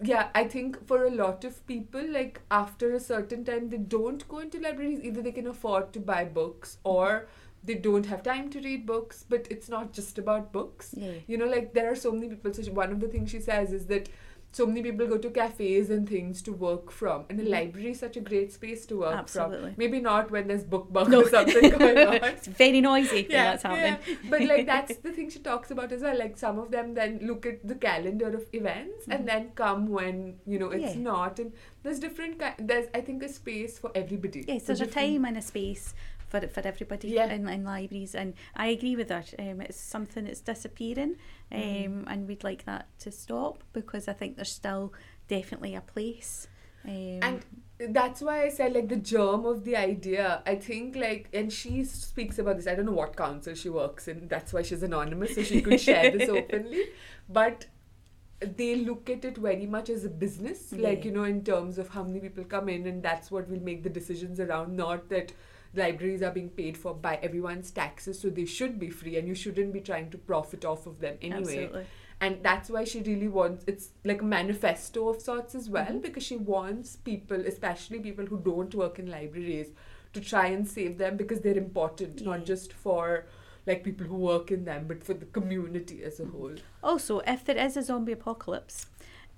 yeah 0.03 0.29
i 0.35 0.45
think 0.45 0.87
for 0.87 1.07
a 1.07 1.11
lot 1.11 1.45
of 1.45 1.67
people 1.67 2.03
like 2.11 2.41
after 2.51 2.93
a 2.95 3.01
certain 3.01 3.45
time 3.45 3.69
they 3.71 3.79
don't 3.79 4.29
go 4.29 4.39
into 4.41 4.61
libraries. 4.61 5.01
Either 5.03 5.23
they 5.23 5.33
can 5.33 5.47
afford 5.47 5.93
to 5.93 6.01
buy 6.01 6.25
books 6.25 6.77
mm-hmm. 6.77 6.89
or 6.89 7.29
they 7.65 7.75
don't 7.75 8.07
have 8.07 8.23
time 8.23 8.51
to 8.51 8.61
read 8.61 8.87
books 8.87 9.25
but 9.29 9.47
it's 9.51 9.69
not 9.69 9.93
just 9.93 10.19
about 10.19 10.53
books. 10.53 10.95
Yeah. 10.97 11.13
You 11.27 11.39
know 11.39 11.47
like 11.47 11.73
there 11.73 11.91
are 11.91 11.97
so 11.97 12.13
many 12.13 12.29
people. 12.29 12.53
So 12.53 12.63
she, 12.63 12.71
one 12.71 12.93
of 12.93 13.01
the 13.01 13.09
things 13.09 13.31
she 13.31 13.41
says 13.41 13.73
is 13.73 13.87
that 13.87 14.09
so 14.57 14.65
many 14.67 14.83
people 14.85 15.07
go 15.13 15.17
to 15.25 15.31
cafes 15.37 15.91
and 15.95 16.09
things 16.09 16.41
to 16.49 16.53
work 16.67 16.91
from 16.99 17.25
and 17.31 17.41
a 17.41 17.45
Mhm. 17.45 17.51
library 17.55 17.91
is 17.95 17.99
such 18.05 18.17
a 18.21 18.23
great 18.29 18.53
space 18.59 18.87
to 18.91 18.99
work 19.01 19.17
Absolutely. 19.23 19.71
from 19.73 19.75
maybe 19.83 20.01
not 20.07 20.31
when 20.37 20.47
there's 20.51 20.65
book 20.75 20.87
bug 20.99 21.11
No. 21.15 21.21
or 21.23 21.29
something 21.35 21.71
going 21.83 21.99
on 22.05 22.15
it's 22.31 22.47
very 22.63 22.81
noisy 22.87 23.23
when 23.23 23.37
that's 23.49 23.67
happening 23.69 23.99
yeah. 24.07 24.31
But 24.35 24.43
like 24.53 24.65
that's 24.73 24.97
the 25.09 25.13
thing 25.19 25.29
she 25.37 25.41
talks 25.49 25.71
about 25.77 25.93
as 25.97 26.03
well. 26.09 26.17
Like 26.25 26.39
some 26.45 26.59
of 26.65 26.71
them 26.77 26.95
then 27.01 27.19
look 27.31 27.45
at 27.51 27.67
the 27.73 27.77
calendar 27.87 28.31
of 28.41 28.47
events 28.61 29.07
Mhm. 29.07 29.15
and 29.17 29.29
then 29.33 29.51
come 29.63 29.87
when 29.99 30.23
you 30.55 30.59
know 30.63 30.71
it's 30.79 30.95
Yeah. 30.97 31.03
not. 31.11 31.39
And 31.45 31.53
there's 31.83 32.01
different. 32.07 32.39
Ki- 32.45 32.65
there's 32.73 32.89
I 33.01 33.01
think 33.09 33.23
a 33.29 33.29
space 33.37 33.79
for 33.85 33.91
everybody. 34.05 34.45
Yes, 34.49 34.63
For 34.63 34.67
there's 34.69 34.85
a 34.89 34.93
time 35.01 35.25
and 35.33 35.37
a 35.43 35.43
space 35.53 35.87
for 36.29 36.41
for 36.49 36.61
everybody 36.67 37.09
Yeah. 37.09 37.33
in, 37.33 37.49
in 37.49 37.65
libraries, 37.65 38.15
and 38.15 38.35
I 38.55 38.67
agree 38.69 38.97
with 38.97 39.09
that. 39.09 39.35
Um, 39.39 39.61
it's 39.61 39.81
something 39.81 40.25
that's 40.25 40.41
disappearing, 40.41 41.17
um, 41.53 41.59
Mhm. 41.61 42.05
and 42.07 42.29
we'd 42.29 42.45
like 42.45 42.65
that 42.65 42.87
to 43.01 43.11
stop 43.11 43.63
because 43.73 44.09
I 44.09 44.13
think 44.13 44.37
there's 44.37 44.53
still 44.53 44.93
definitely 45.29 45.75
a 45.75 45.81
place. 45.81 46.49
Um, 46.85 47.21
And 47.23 47.45
that's 47.79 48.23
why 48.23 48.43
I 48.45 48.49
said 48.49 48.73
like 48.75 48.89
the 48.89 48.97
germ 48.97 49.45
of 49.45 49.65
the 49.65 49.77
idea. 49.77 50.43
I 50.47 50.55
think 50.57 50.97
like 50.97 51.29
and 51.33 51.53
she 51.53 51.85
speaks 51.85 52.39
about 52.39 52.57
this. 52.57 52.67
I 52.67 52.75
don't 52.75 52.87
know 52.87 52.93
what 52.93 53.17
council 53.17 53.55
she 53.55 53.69
works 53.69 54.09
in. 54.09 54.29
That's 54.29 54.53
why 54.53 54.63
she's 54.63 54.83
anonymous, 54.83 55.35
so 55.35 55.43
she 55.43 55.63
could 55.63 55.81
share 55.81 56.11
this 56.11 56.29
openly. 56.39 56.85
But 57.29 57.67
they 58.41 58.77
look 58.77 59.09
at 59.11 59.25
it 59.25 59.39
very 59.39 59.67
much 59.67 59.89
as 59.91 60.05
a 60.05 60.09
business, 60.11 60.73
like 60.73 60.99
Yeah. 60.99 61.05
you 61.07 61.11
know, 61.13 61.25
in 61.25 61.43
terms 61.43 61.79
of 61.79 61.89
how 61.89 62.03
many 62.05 62.21
people 62.21 62.45
come 62.45 62.69
in, 62.69 62.87
and 62.87 63.03
that's 63.03 63.31
what 63.31 63.49
will 63.49 63.61
make 63.61 63.83
the 63.83 63.89
decisions 63.91 64.39
around. 64.41 64.77
Not 64.77 65.09
that 65.09 65.33
libraries 65.77 66.23
are 66.23 66.31
being 66.31 66.51
paid 66.51 66.77
for 66.77 66.95
by 66.95 67.17
everyone's 67.23 67.71
taxes, 67.71 68.19
so 68.19 68.29
they 68.31 68.45
should 68.45 68.79
be 68.79 68.91
free, 68.91 69.17
and 69.19 69.29
you 69.29 69.35
shouldn't 69.35 69.73
be 69.73 69.81
trying 69.81 70.11
to 70.11 70.19
profit 70.19 70.65
off 70.65 70.87
of 70.87 71.01
them 71.01 71.17
anyway 71.23 71.41
absolutely, 71.65 71.87
and 72.21 72.43
that's 72.43 72.71
why 72.71 72.83
she 72.85 73.01
really 73.03 73.29
wants 73.29 73.65
it's 73.67 73.91
like 74.05 74.23
a 74.23 74.25
manifesto 74.25 75.09
of 75.09 75.21
sorts 75.21 75.55
as 75.55 75.69
well 75.69 75.85
Mhm. 75.97 76.03
because 76.03 76.23
she 76.23 76.37
wants 76.37 76.97
people 76.97 77.41
especially 77.55 77.99
people 78.01 78.25
who 78.27 78.39
don't 78.39 78.75
work 78.75 78.99
in 78.99 79.11
libraries 79.11 79.69
to 80.15 80.21
try 80.21 80.47
and 80.47 80.67
save 80.67 80.97
them 80.97 81.17
because 81.19 81.41
they're 81.41 81.59
important 81.59 82.21
Yeah. 82.21 82.31
not 82.31 82.47
just 82.47 82.73
for 82.73 83.27
like 83.67 83.85
people 83.85 84.07
who 84.07 84.17
work 84.17 84.51
in 84.51 84.65
them 84.65 84.87
but 84.89 85.05
for 85.05 85.13
the 85.15 85.27
community 85.27 86.03
as 86.05 86.19
a 86.21 86.25
whole 86.27 86.55
Also, 86.83 87.19
if 87.35 87.45
there 87.45 87.59
is 87.59 87.77
a 87.77 87.83
zombie 87.83 88.13
apocalypse. 88.13 88.87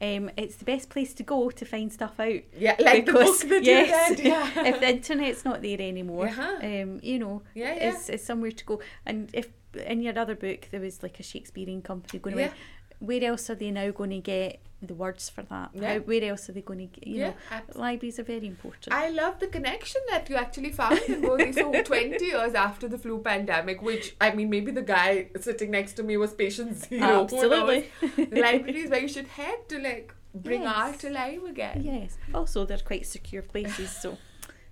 Um, 0.00 0.30
it's 0.36 0.54
the 0.56 0.64
best 0.64 0.90
place 0.90 1.12
to 1.14 1.24
go 1.24 1.50
to 1.50 1.64
find 1.64 1.92
stuff 1.92 2.20
out. 2.20 2.40
yeah 2.56 2.76
like 2.78 3.04
Because, 3.04 3.40
the 3.40 3.48
book 3.48 3.64
that 3.64 3.64
yes, 3.64 4.10
read 4.10 4.20
yeah 4.32 4.64
if 4.66 4.78
the 4.80 4.88
internet's 4.90 5.44
not 5.44 5.60
there 5.60 5.80
anymore, 5.80 6.28
Uh-huh. 6.28 6.58
um, 6.62 7.00
you 7.02 7.18
know, 7.18 7.42
yeah 7.54 7.74
yeah 7.74 7.90
it's, 7.90 8.08
it's 8.08 8.24
somewhere 8.24 8.52
to 8.52 8.64
go. 8.64 8.80
And 9.04 9.28
if 9.32 9.48
in 9.86 10.00
your 10.02 10.16
other 10.18 10.36
book 10.36 10.68
there 10.70 10.80
was 10.80 11.02
like 11.02 11.18
a 11.18 11.22
Shakespearean 11.24 11.82
company 11.82 12.20
going 12.20 12.38
yeah 12.38 12.44
away, 12.46 12.54
where 13.00 13.24
else 13.24 13.50
are 13.50 13.56
they 13.56 13.70
now 13.72 13.90
going 13.90 14.10
to 14.10 14.20
get 14.20 14.60
the 14.80 14.94
words 14.94 15.28
for 15.28 15.42
that? 15.42 15.70
Yeah. 15.74 15.94
How, 15.94 15.98
where 16.00 16.22
else 16.24 16.48
are 16.48 16.52
they 16.52 16.62
going 16.62 16.78
to 16.78 16.86
get, 16.86 17.06
you 17.06 17.16
yeah 17.20 17.28
know, 17.30 17.34
absolutely. 17.50 17.80
libraries 17.82 18.18
are 18.20 18.22
very 18.22 18.46
important. 18.46 18.94
I 18.94 19.08
love 19.10 19.40
the 19.40 19.48
connection 19.48 20.00
that 20.10 20.28
you 20.30 20.36
actually 20.36 20.70
found 20.70 21.00
in 21.08 21.20
both. 21.22 21.54
So 21.54 21.72
20 21.82 22.24
years 22.24 22.54
after 22.54 22.86
the 22.88 22.98
flu 22.98 23.18
pandemic, 23.20 23.82
which 23.82 24.14
I 24.20 24.30
mean, 24.32 24.50
maybe 24.50 24.70
the 24.70 24.82
guy 24.82 25.28
sitting 25.40 25.70
next 25.72 25.94
to 25.94 26.02
me 26.02 26.16
was 26.16 26.32
patient 26.32 26.76
zero. 26.76 27.22
Absolutely. 27.24 27.90
libraries 28.32 28.90
where 28.90 29.00
you 29.00 29.08
should 29.08 29.26
head 29.26 29.68
to 29.68 29.78
like 29.80 30.14
bring 30.34 30.62
Yes. 30.62 30.74
art 30.76 31.04
alive 31.04 31.42
again. 31.44 31.82
yes. 31.84 32.16
Also, 32.34 32.64
they're 32.64 32.78
quite 32.78 33.06
secure 33.06 33.42
places, 33.42 33.90
so 33.90 34.16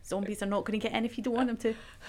zombies 0.07 0.43
are 0.43 0.47
not 0.47 0.65
going 0.65 0.79
to 0.79 0.89
get 0.89 0.97
in 0.97 1.05
if 1.05 1.19
you 1.19 1.25
don't 1.25 1.35
want 1.35 1.49
them 1.49 1.57
to. 1.59 1.75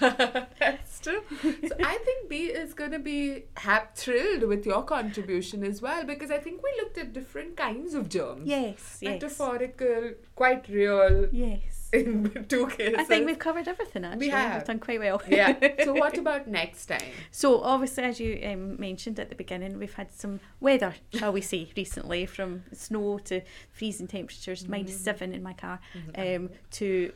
That's 0.60 1.00
true. 1.00 1.22
So 1.42 1.74
I 1.82 1.96
think 1.98 2.28
Bea 2.28 2.46
is 2.46 2.74
going 2.74 2.92
to 2.92 2.98
be 2.98 3.44
hap- 3.56 3.96
thrilled 3.96 4.44
with 4.44 4.64
your 4.66 4.82
contribution 4.84 5.64
as 5.64 5.82
well 5.82 6.04
because 6.04 6.30
I 6.30 6.38
think 6.38 6.62
we 6.62 6.72
looked 6.80 6.98
at 6.98 7.12
different 7.12 7.56
kinds 7.56 7.94
of 7.94 8.08
germs. 8.08 8.46
Yes, 8.46 8.98
yes. 9.00 9.20
Metaphorical, 9.22 10.12
quite 10.34 10.68
real 10.68 11.28
Yes. 11.32 11.88
in 11.92 12.44
two 12.48 12.66
cases. 12.68 12.96
I 12.98 13.04
think 13.04 13.26
we've 13.26 13.38
covered 13.38 13.66
everything 13.66 14.04
actually. 14.04 14.28
have. 14.28 14.54
We've 14.56 14.64
done 14.64 14.78
quite 14.78 15.00
well. 15.00 15.22
yeah. 15.28 15.54
So 15.84 15.94
what 15.94 16.18
about 16.18 16.46
next 16.46 16.86
time? 16.86 17.00
So 17.30 17.62
obviously, 17.62 18.04
as 18.04 18.20
you 18.20 18.38
um, 18.44 18.78
mentioned 18.78 19.18
at 19.18 19.30
the 19.30 19.34
beginning, 19.34 19.78
we've 19.78 19.94
had 19.94 20.12
some 20.12 20.38
weather, 20.60 20.94
shall 21.14 21.32
we 21.32 21.40
say, 21.40 21.70
recently, 21.76 22.26
from 22.26 22.64
snow 22.72 23.18
to 23.24 23.40
freezing 23.72 24.06
temperatures, 24.06 24.68
minus 24.68 24.96
Mm. 24.96 24.98
seven 25.00 25.32
in 25.32 25.42
my 25.42 25.52
car, 25.54 25.80
um, 26.14 26.50
to 26.72 27.12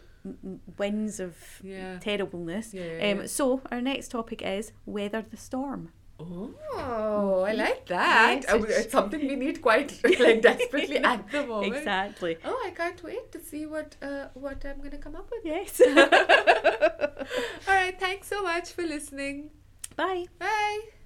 winds 0.79 1.21
of 1.21 1.37
Yeah. 1.63 1.99
terribleness. 1.99 2.73
Yeah, 2.75 3.11
Um. 3.13 3.27
So 3.27 3.61
our 3.71 3.81
next 3.81 4.09
topic 4.11 4.43
is 4.43 4.73
weather 4.87 5.25
the 5.31 5.37
storm. 5.37 5.91
Oh, 6.21 7.43
I 7.49 7.53
like 7.53 7.87
that. 7.87 8.43
Yes, 8.45 8.55
it's- 8.55 8.79
it's 8.85 8.93
something 8.93 9.21
we 9.27 9.35
need 9.35 9.61
quite 9.61 9.91
like 10.21 10.41
desperately 10.43 10.99
at 10.99 11.29
the 11.33 11.45
moment. 11.53 11.75
Exactly. 11.77 12.37
Oh, 12.45 12.63
I 12.65 12.71
can't 12.71 13.03
wait 13.03 13.33
to 13.33 13.41
see 13.41 13.67
what 13.67 13.97
uh, 14.01 14.29
what 14.35 14.65
I'm 14.65 14.81
gonna 14.81 14.99
come 14.99 15.17
up 15.17 15.29
with. 15.33 15.45
Yes. 15.45 15.81
All 17.69 17.75
right, 17.75 17.99
thanks 17.99 18.29
so 18.29 18.43
much 18.43 18.71
for 18.73 18.83
listening. 18.83 19.51
Bye. 19.97 20.27
Bye. 20.39 21.02